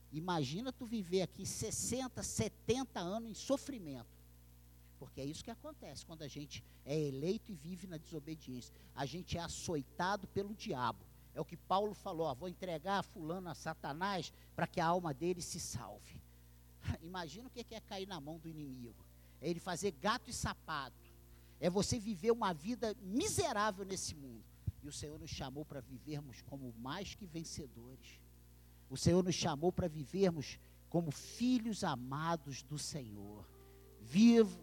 imagina 0.10 0.72
tu 0.72 0.86
viver 0.86 1.24
aqui 1.24 1.45
60, 1.45 2.24
70 2.24 3.01
anos 3.01 3.30
em 3.30 3.34
sofrimento. 3.34 4.08
Porque 4.97 5.20
é 5.20 5.26
isso 5.26 5.43
que 5.43 5.51
acontece 5.51 6.06
quando 6.06 6.22
a 6.22 6.30
gente 6.30 6.64
é 6.86 6.97
eleito 6.97 7.51
e 7.51 7.56
vive 7.56 7.88
na 7.88 7.97
desobediência. 7.97 8.74
A 8.95 9.06
gente 9.06 9.38
é 9.38 9.41
açoitado 9.41 10.28
pelo 10.30 10.56
diabo. 10.56 11.04
É 11.34 11.41
o 11.41 11.45
que 11.45 11.57
Paulo 11.57 11.93
falou: 11.93 12.27
ó, 12.27 12.34
vou 12.34 12.47
entregar 12.47 12.99
a 12.99 13.03
fulano 13.03 13.49
a 13.49 13.55
Satanás 13.55 14.31
para 14.55 14.67
que 14.67 14.79
a 14.79 14.86
alma 14.86 15.13
dele 15.13 15.41
se 15.41 15.59
salve. 15.59 16.21
Imagina 17.01 17.47
o 17.47 17.51
que 17.51 17.73
é 17.73 17.79
cair 17.79 18.07
na 18.07 18.19
mão 18.19 18.38
do 18.38 18.47
inimigo. 18.47 19.03
É 19.41 19.49
ele 19.49 19.59
fazer 19.59 19.91
gato 19.91 20.29
e 20.29 20.34
sapato. 20.34 20.95
É 21.59 21.69
você 21.69 21.97
viver 21.97 22.31
uma 22.31 22.53
vida 22.53 22.95
miserável 23.01 23.86
nesse 23.86 24.15
mundo. 24.15 24.43
E 24.81 24.88
o 24.88 24.91
Senhor 24.91 25.17
nos 25.17 25.29
chamou 25.29 25.63
para 25.63 25.79
vivermos 25.79 26.41
como 26.41 26.73
mais 26.77 27.15
que 27.15 27.25
vencedores. 27.25 28.19
O 28.89 28.97
Senhor 28.97 29.23
nos 29.23 29.36
chamou 29.36 29.71
para 29.71 29.88
vivermos 29.88 30.59
como 30.89 31.09
filhos 31.09 31.84
amados 31.84 32.61
do 32.63 32.77
Senhor. 32.77 33.47
Vivo, 34.01 34.59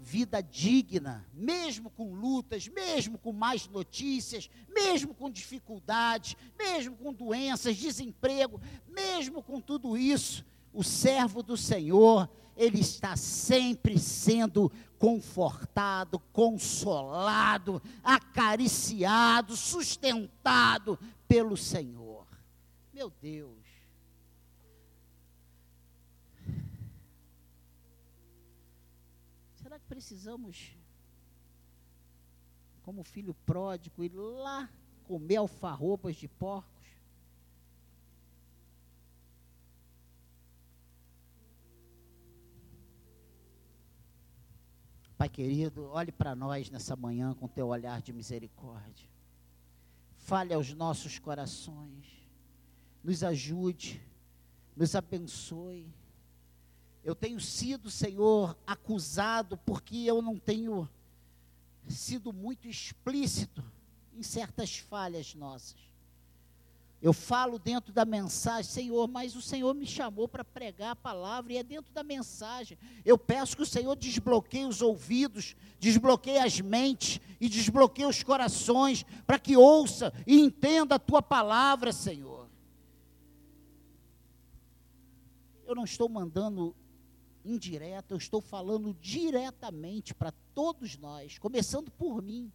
vida 0.00 0.40
digna, 0.40 1.26
mesmo 1.34 1.90
com 1.90 2.14
lutas, 2.14 2.68
mesmo 2.68 3.18
com 3.18 3.32
mais 3.32 3.68
notícias, 3.68 4.48
mesmo 4.68 5.14
com 5.14 5.30
dificuldades, 5.30 6.36
mesmo 6.58 6.96
com 6.96 7.12
doenças, 7.12 7.76
desemprego, 7.76 8.60
mesmo 8.88 9.42
com 9.42 9.60
tudo 9.60 9.96
isso, 9.96 10.44
o 10.72 10.82
servo 10.82 11.42
do 11.42 11.56
Senhor, 11.56 12.28
ele 12.56 12.80
está 12.80 13.16
sempre 13.16 13.98
sendo 13.98 14.70
confortado, 14.98 16.18
consolado, 16.32 17.80
acariciado, 18.02 19.56
sustentado 19.56 20.98
pelo 21.26 21.56
Senhor. 21.56 22.26
Meu 22.92 23.12
Deus. 23.20 23.67
Precisamos, 29.88 30.76
como 32.82 33.02
filho 33.02 33.34
pródigo, 33.46 34.04
ir 34.04 34.12
lá 34.14 34.68
comer 35.04 35.36
alfarrobas 35.36 36.16
de 36.16 36.28
porcos? 36.28 36.78
Pai 45.16 45.28
querido, 45.28 45.86
olhe 45.86 46.12
para 46.12 46.36
nós 46.36 46.70
nessa 46.70 46.94
manhã 46.94 47.34
com 47.34 47.48
teu 47.48 47.66
olhar 47.68 48.00
de 48.00 48.12
misericórdia. 48.12 49.08
Fale 50.16 50.54
aos 50.54 50.72
nossos 50.72 51.18
corações. 51.18 52.06
Nos 53.02 53.24
ajude, 53.24 54.00
nos 54.76 54.94
abençoe 54.94 55.92
eu 57.04 57.14
tenho 57.14 57.40
sido, 57.40 57.90
Senhor, 57.90 58.56
acusado 58.66 59.56
porque 59.58 59.96
eu 59.96 60.20
não 60.20 60.38
tenho 60.38 60.88
sido 61.86 62.32
muito 62.32 62.68
explícito 62.68 63.64
em 64.14 64.22
certas 64.22 64.78
falhas 64.78 65.34
nossas. 65.34 65.88
Eu 67.00 67.12
falo 67.12 67.60
dentro 67.60 67.92
da 67.92 68.04
mensagem, 68.04 68.64
Senhor, 68.64 69.06
mas 69.06 69.36
o 69.36 69.42
Senhor 69.42 69.72
me 69.72 69.86
chamou 69.86 70.26
para 70.26 70.44
pregar 70.44 70.90
a 70.90 70.96
palavra 70.96 71.52
e 71.52 71.56
é 71.56 71.62
dentro 71.62 71.92
da 71.92 72.02
mensagem. 72.02 72.76
Eu 73.04 73.16
peço 73.16 73.56
que 73.56 73.62
o 73.62 73.66
Senhor 73.66 73.94
desbloqueie 73.94 74.66
os 74.66 74.82
ouvidos, 74.82 75.54
desbloqueie 75.78 76.38
as 76.38 76.60
mentes 76.60 77.20
e 77.40 77.48
desbloqueie 77.48 78.04
os 78.04 78.24
corações 78.24 79.04
para 79.24 79.38
que 79.38 79.56
ouça 79.56 80.12
e 80.26 80.40
entenda 80.40 80.96
a 80.96 80.98
tua 80.98 81.22
palavra, 81.22 81.92
Senhor. 81.92 82.48
Eu 85.64 85.76
não 85.76 85.84
estou 85.84 86.08
mandando 86.08 86.74
indireta, 87.48 88.14
eu 88.14 88.18
estou 88.18 88.40
falando 88.40 88.94
diretamente 89.00 90.14
para 90.14 90.32
todos 90.54 90.96
nós, 90.98 91.38
começando 91.38 91.90
por 91.90 92.22
mim. 92.22 92.52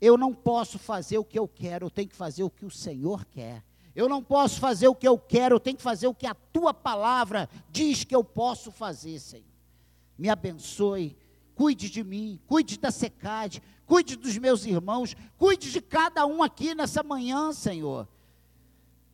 Eu 0.00 0.18
não 0.18 0.34
posso 0.34 0.78
fazer 0.78 1.18
o 1.18 1.24
que 1.24 1.38
eu 1.38 1.46
quero, 1.46 1.86
eu 1.86 1.90
tenho 1.90 2.08
que 2.08 2.16
fazer 2.16 2.42
o 2.42 2.50
que 2.50 2.64
o 2.64 2.70
Senhor 2.70 3.24
quer. 3.26 3.64
Eu 3.94 4.08
não 4.08 4.22
posso 4.22 4.58
fazer 4.58 4.88
o 4.88 4.94
que 4.94 5.06
eu 5.06 5.18
quero, 5.18 5.56
eu 5.56 5.60
tenho 5.60 5.76
que 5.76 5.82
fazer 5.82 6.06
o 6.06 6.14
que 6.14 6.26
a 6.26 6.34
tua 6.34 6.72
palavra 6.72 7.48
diz 7.70 8.04
que 8.04 8.14
eu 8.14 8.24
posso 8.24 8.72
fazer, 8.72 9.18
Senhor. 9.18 9.44
Me 10.18 10.28
abençoe, 10.28 11.16
cuide 11.54 11.90
de 11.90 12.02
mim, 12.02 12.40
cuide 12.46 12.78
da 12.78 12.90
secade, 12.90 13.62
cuide 13.86 14.16
dos 14.16 14.36
meus 14.38 14.64
irmãos, 14.64 15.14
cuide 15.36 15.70
de 15.70 15.80
cada 15.80 16.26
um 16.26 16.42
aqui 16.42 16.74
nessa 16.74 17.02
manhã, 17.02 17.52
Senhor. 17.52 18.08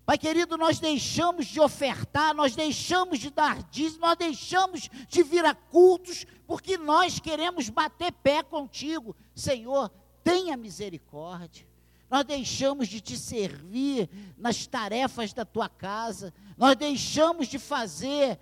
Pai 0.08 0.16
querido, 0.16 0.56
nós 0.56 0.80
deixamos 0.80 1.44
de 1.44 1.60
ofertar, 1.60 2.34
nós 2.34 2.56
deixamos 2.56 3.18
de 3.18 3.28
dar 3.28 3.62
dízimo, 3.64 4.00
nós 4.00 4.16
deixamos 4.16 4.88
de 5.06 5.22
vir 5.22 5.44
a 5.44 5.54
cultos, 5.54 6.24
porque 6.46 6.78
nós 6.78 7.20
queremos 7.20 7.68
bater 7.68 8.10
pé 8.10 8.42
contigo. 8.42 9.14
Senhor, 9.34 9.90
tenha 10.24 10.56
misericórdia. 10.56 11.68
Nós 12.08 12.24
deixamos 12.24 12.88
de 12.88 13.02
te 13.02 13.18
servir 13.18 14.08
nas 14.38 14.66
tarefas 14.66 15.34
da 15.34 15.44
tua 15.44 15.68
casa, 15.68 16.32
nós 16.56 16.74
deixamos 16.74 17.46
de 17.46 17.58
fazer, 17.58 18.40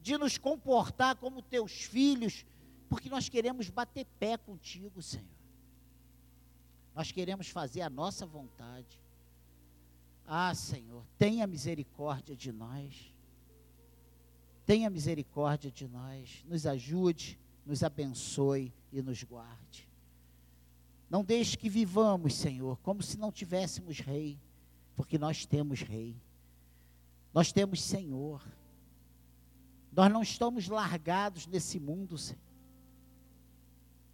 de 0.00 0.16
nos 0.16 0.38
comportar 0.38 1.16
como 1.16 1.42
teus 1.42 1.72
filhos, 1.72 2.46
porque 2.88 3.08
nós 3.10 3.28
queremos 3.28 3.68
bater 3.68 4.06
pé 4.20 4.36
contigo, 4.36 5.02
Senhor. 5.02 5.26
Nós 6.94 7.10
queremos 7.10 7.48
fazer 7.48 7.80
a 7.80 7.90
nossa 7.90 8.24
vontade. 8.24 9.02
Ah, 10.26 10.54
Senhor, 10.54 11.04
tenha 11.18 11.46
misericórdia 11.46 12.34
de 12.34 12.50
nós. 12.50 13.12
Tenha 14.64 14.88
misericórdia 14.88 15.70
de 15.70 15.86
nós. 15.86 16.42
Nos 16.46 16.66
ajude, 16.66 17.38
nos 17.66 17.82
abençoe 17.82 18.72
e 18.92 19.02
nos 19.02 19.22
guarde. 19.22 19.88
Não 21.10 21.22
deixe 21.22 21.56
que 21.56 21.68
vivamos, 21.68 22.34
Senhor, 22.34 22.78
como 22.78 23.02
se 23.02 23.18
não 23.18 23.30
tivéssemos 23.30 24.00
rei, 24.00 24.38
porque 24.96 25.18
nós 25.18 25.44
temos 25.44 25.80
rei. 25.82 26.16
Nós 27.32 27.52
temos 27.52 27.82
Senhor. 27.82 28.42
Nós 29.92 30.12
não 30.12 30.22
estamos 30.22 30.68
largados 30.68 31.46
nesse 31.46 31.78
mundo, 31.78 32.16
Senhor. 32.16 32.40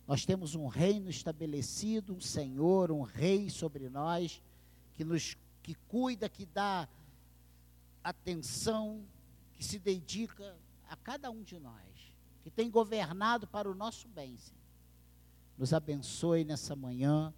Nós 0.07 0.27
temos 0.27 0.57
um 0.57 0.67
reino 0.67 1.09
estabelecido, 1.09 2.15
um 2.15 2.21
Senhor, 2.21 2.91
um 2.91 3.03
rei 3.03 3.49
sobre 3.49 3.89
nós, 3.89 4.43
que 4.95 5.05
nos 5.05 5.37
que 5.63 5.75
cuida, 5.75 6.29
que 6.29 6.47
dá 6.47 6.89
atenção, 8.03 9.05
que 9.53 9.65
se 9.65 9.79
dedica 9.79 10.57
a 10.89 10.97
cada 10.97 11.31
um 11.31 11.43
de 11.43 11.59
nós, 11.59 12.15
que 12.43 12.51
tem 12.51 12.71
governado 12.71 13.47
para 13.47 13.71
o 13.71 13.75
nosso 13.75 14.09
bem, 14.09 14.37
Senhor. 14.37 14.61
Nos 15.57 15.73
abençoe 15.73 16.45
nessa 16.45 16.75
manhã, 16.75 17.35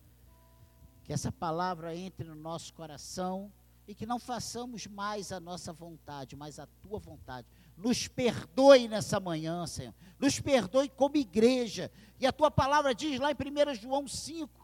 que 1.04 1.12
essa 1.12 1.32
palavra 1.32 1.94
entre 1.96 2.28
no 2.28 2.36
nosso 2.36 2.72
coração 2.72 3.52
e 3.86 3.94
que 3.94 4.06
não 4.06 4.18
façamos 4.18 4.86
mais 4.86 5.32
a 5.32 5.40
nossa 5.40 5.72
vontade, 5.72 6.36
mas 6.36 6.58
a 6.58 6.66
tua 6.80 6.98
vontade. 6.98 7.46
Nos 7.76 8.06
perdoe 8.06 8.86
nessa 8.86 9.18
manhã, 9.18 9.66
Senhor. 9.66 9.92
Nos 10.18 10.38
perdoe 10.38 10.88
como 10.88 11.16
igreja. 11.16 11.90
E 12.20 12.26
a 12.26 12.32
tua 12.32 12.50
palavra 12.50 12.94
diz 12.94 13.18
lá 13.18 13.32
em 13.32 13.34
1 13.34 13.74
João 13.74 14.06
5 14.06 14.62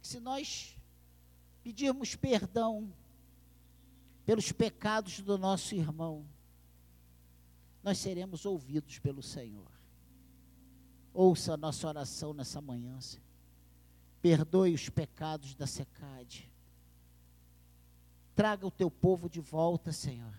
que 0.00 0.06
se 0.06 0.20
nós 0.20 0.77
pedirmos 1.62 2.14
perdão 2.14 2.92
pelos 4.24 4.52
pecados 4.52 5.20
do 5.20 5.38
nosso 5.38 5.74
irmão, 5.74 6.26
nós 7.82 7.98
seremos 7.98 8.44
ouvidos 8.44 8.98
pelo 8.98 9.22
Senhor. 9.22 9.70
Ouça 11.14 11.54
a 11.54 11.56
nossa 11.56 11.88
oração 11.88 12.34
nessa 12.34 12.60
manhã. 12.60 12.98
Perdoe 14.20 14.74
os 14.74 14.88
pecados 14.88 15.54
da 15.54 15.66
secade. 15.66 16.52
Traga 18.34 18.66
o 18.66 18.70
teu 18.70 18.90
povo 18.90 19.28
de 19.28 19.40
volta, 19.40 19.90
Senhor. 19.92 20.32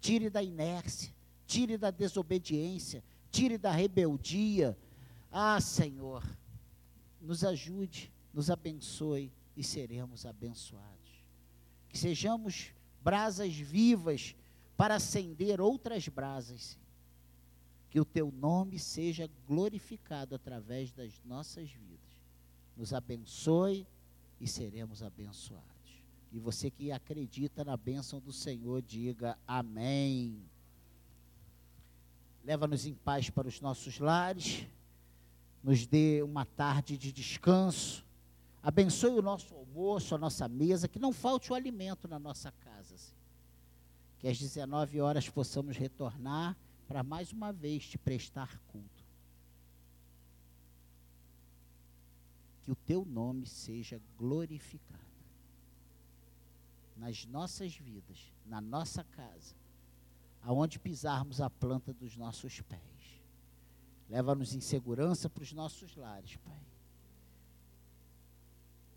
Tire 0.00 0.28
da 0.28 0.42
inércia, 0.42 1.12
tire 1.46 1.76
da 1.78 1.90
desobediência, 1.90 3.02
tire 3.30 3.56
da 3.58 3.70
rebeldia. 3.70 4.78
Ah, 5.32 5.60
Senhor, 5.60 6.22
nos 7.20 7.42
ajude, 7.42 8.12
nos 8.32 8.50
abençoe 8.50 9.32
e 9.56 9.64
seremos 9.64 10.26
abençoados. 10.26 11.24
Que 11.88 11.98
sejamos 11.98 12.72
brasas 13.02 13.54
vivas 13.54 14.34
para 14.76 14.96
acender 14.96 15.60
outras 15.60 16.06
brasas. 16.08 16.78
Que 17.88 18.00
o 18.00 18.04
teu 18.04 18.30
nome 18.30 18.78
seja 18.78 19.30
glorificado 19.46 20.34
através 20.34 20.92
das 20.92 21.22
nossas 21.24 21.70
vidas. 21.70 21.96
Nos 22.76 22.92
abençoe 22.92 23.86
e 24.40 24.46
seremos 24.46 25.02
abençoados. 25.02 25.66
E 26.32 26.38
você 26.38 26.70
que 26.70 26.92
acredita 26.92 27.64
na 27.64 27.76
bênção 27.76 28.20
do 28.20 28.32
Senhor, 28.32 28.82
diga 28.82 29.38
amém. 29.46 30.38
Leva-nos 32.44 32.86
em 32.86 32.94
paz 32.94 33.30
para 33.30 33.48
os 33.48 33.60
nossos 33.60 33.98
lares, 33.98 34.66
nos 35.64 35.84
dê 35.84 36.22
uma 36.22 36.44
tarde 36.44 36.96
de 36.96 37.10
descanso, 37.10 38.05
abençoe 38.66 39.16
o 39.16 39.22
nosso 39.22 39.54
almoço, 39.54 40.12
a 40.12 40.18
nossa 40.18 40.48
mesa, 40.48 40.88
que 40.88 40.98
não 40.98 41.12
falte 41.12 41.52
o 41.52 41.54
alimento 41.54 42.08
na 42.08 42.18
nossa 42.18 42.50
casa. 42.50 42.96
Que 44.18 44.26
às 44.26 44.36
19 44.36 45.00
horas 45.00 45.28
possamos 45.28 45.76
retornar 45.76 46.56
para 46.88 47.04
mais 47.04 47.30
uma 47.30 47.52
vez 47.52 47.86
te 47.86 47.96
prestar 47.96 48.60
culto. 48.66 49.04
Que 52.62 52.72
o 52.72 52.74
teu 52.74 53.04
nome 53.04 53.46
seja 53.46 54.02
glorificado 54.18 55.00
nas 56.96 57.24
nossas 57.24 57.72
vidas, 57.76 58.18
na 58.44 58.60
nossa 58.60 59.04
casa, 59.04 59.54
aonde 60.42 60.80
pisarmos 60.80 61.40
a 61.40 61.48
planta 61.48 61.92
dos 61.92 62.16
nossos 62.16 62.60
pés. 62.62 62.80
Leva-nos 64.08 64.56
em 64.56 64.60
segurança 64.60 65.30
para 65.30 65.44
os 65.44 65.52
nossos 65.52 65.94
lares, 65.94 66.36
Pai. 66.38 66.75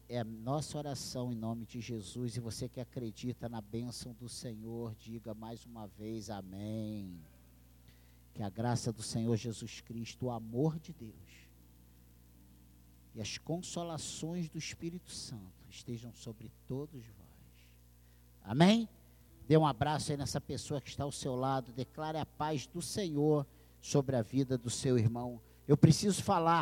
É 0.10 0.20
a 0.20 0.24
nossa 0.24 0.78
oração 0.78 1.32
em 1.32 1.36
nome 1.36 1.66
de 1.66 1.80
Jesus. 1.80 2.36
E 2.36 2.40
você 2.40 2.68
que 2.68 2.82
acredita 2.82 3.48
na 3.48 3.62
bênção 3.62 4.14
do 4.14 4.28
Senhor, 4.28 4.94
diga 4.96 5.34
mais 5.34 5.66
uma 5.66 5.88
vez 5.88 6.30
amém. 6.30 7.22
Que 8.34 8.44
a 8.44 8.50
graça 8.50 8.92
do 8.92 9.04
Senhor 9.04 9.38
Jesus 9.38 9.80
Cristo, 9.80 10.26
o 10.26 10.32
amor 10.32 10.80
de 10.80 10.92
Deus 10.92 11.50
e 13.14 13.22
as 13.22 13.38
consolações 13.38 14.50
do 14.50 14.58
Espírito 14.58 15.12
Santo 15.12 15.68
estejam 15.70 16.14
sobre 16.14 16.52
todos 16.68 17.06
vós 17.06 17.30
Amém? 18.44 18.90
Dê 19.48 19.58
um 19.58 19.68
abraço 19.68 20.12
aí 20.12 20.18
nessa 20.18 20.40
pessoa 20.40 20.82
que 20.82 20.90
está 20.90 21.04
ao 21.04 21.12
seu 21.12 21.36
lado. 21.36 21.72
Declare 21.72 22.18
a 22.18 22.26
paz 22.26 22.66
do 22.66 22.82
Senhor 22.82 23.46
sobre 23.82 24.16
a 24.16 24.22
vida 24.22 24.58
do 24.58 24.70
seu 24.70 24.98
irmão. 24.98 25.40
Eu 25.68 25.78
preciso 25.78 26.24
falar 26.24 26.58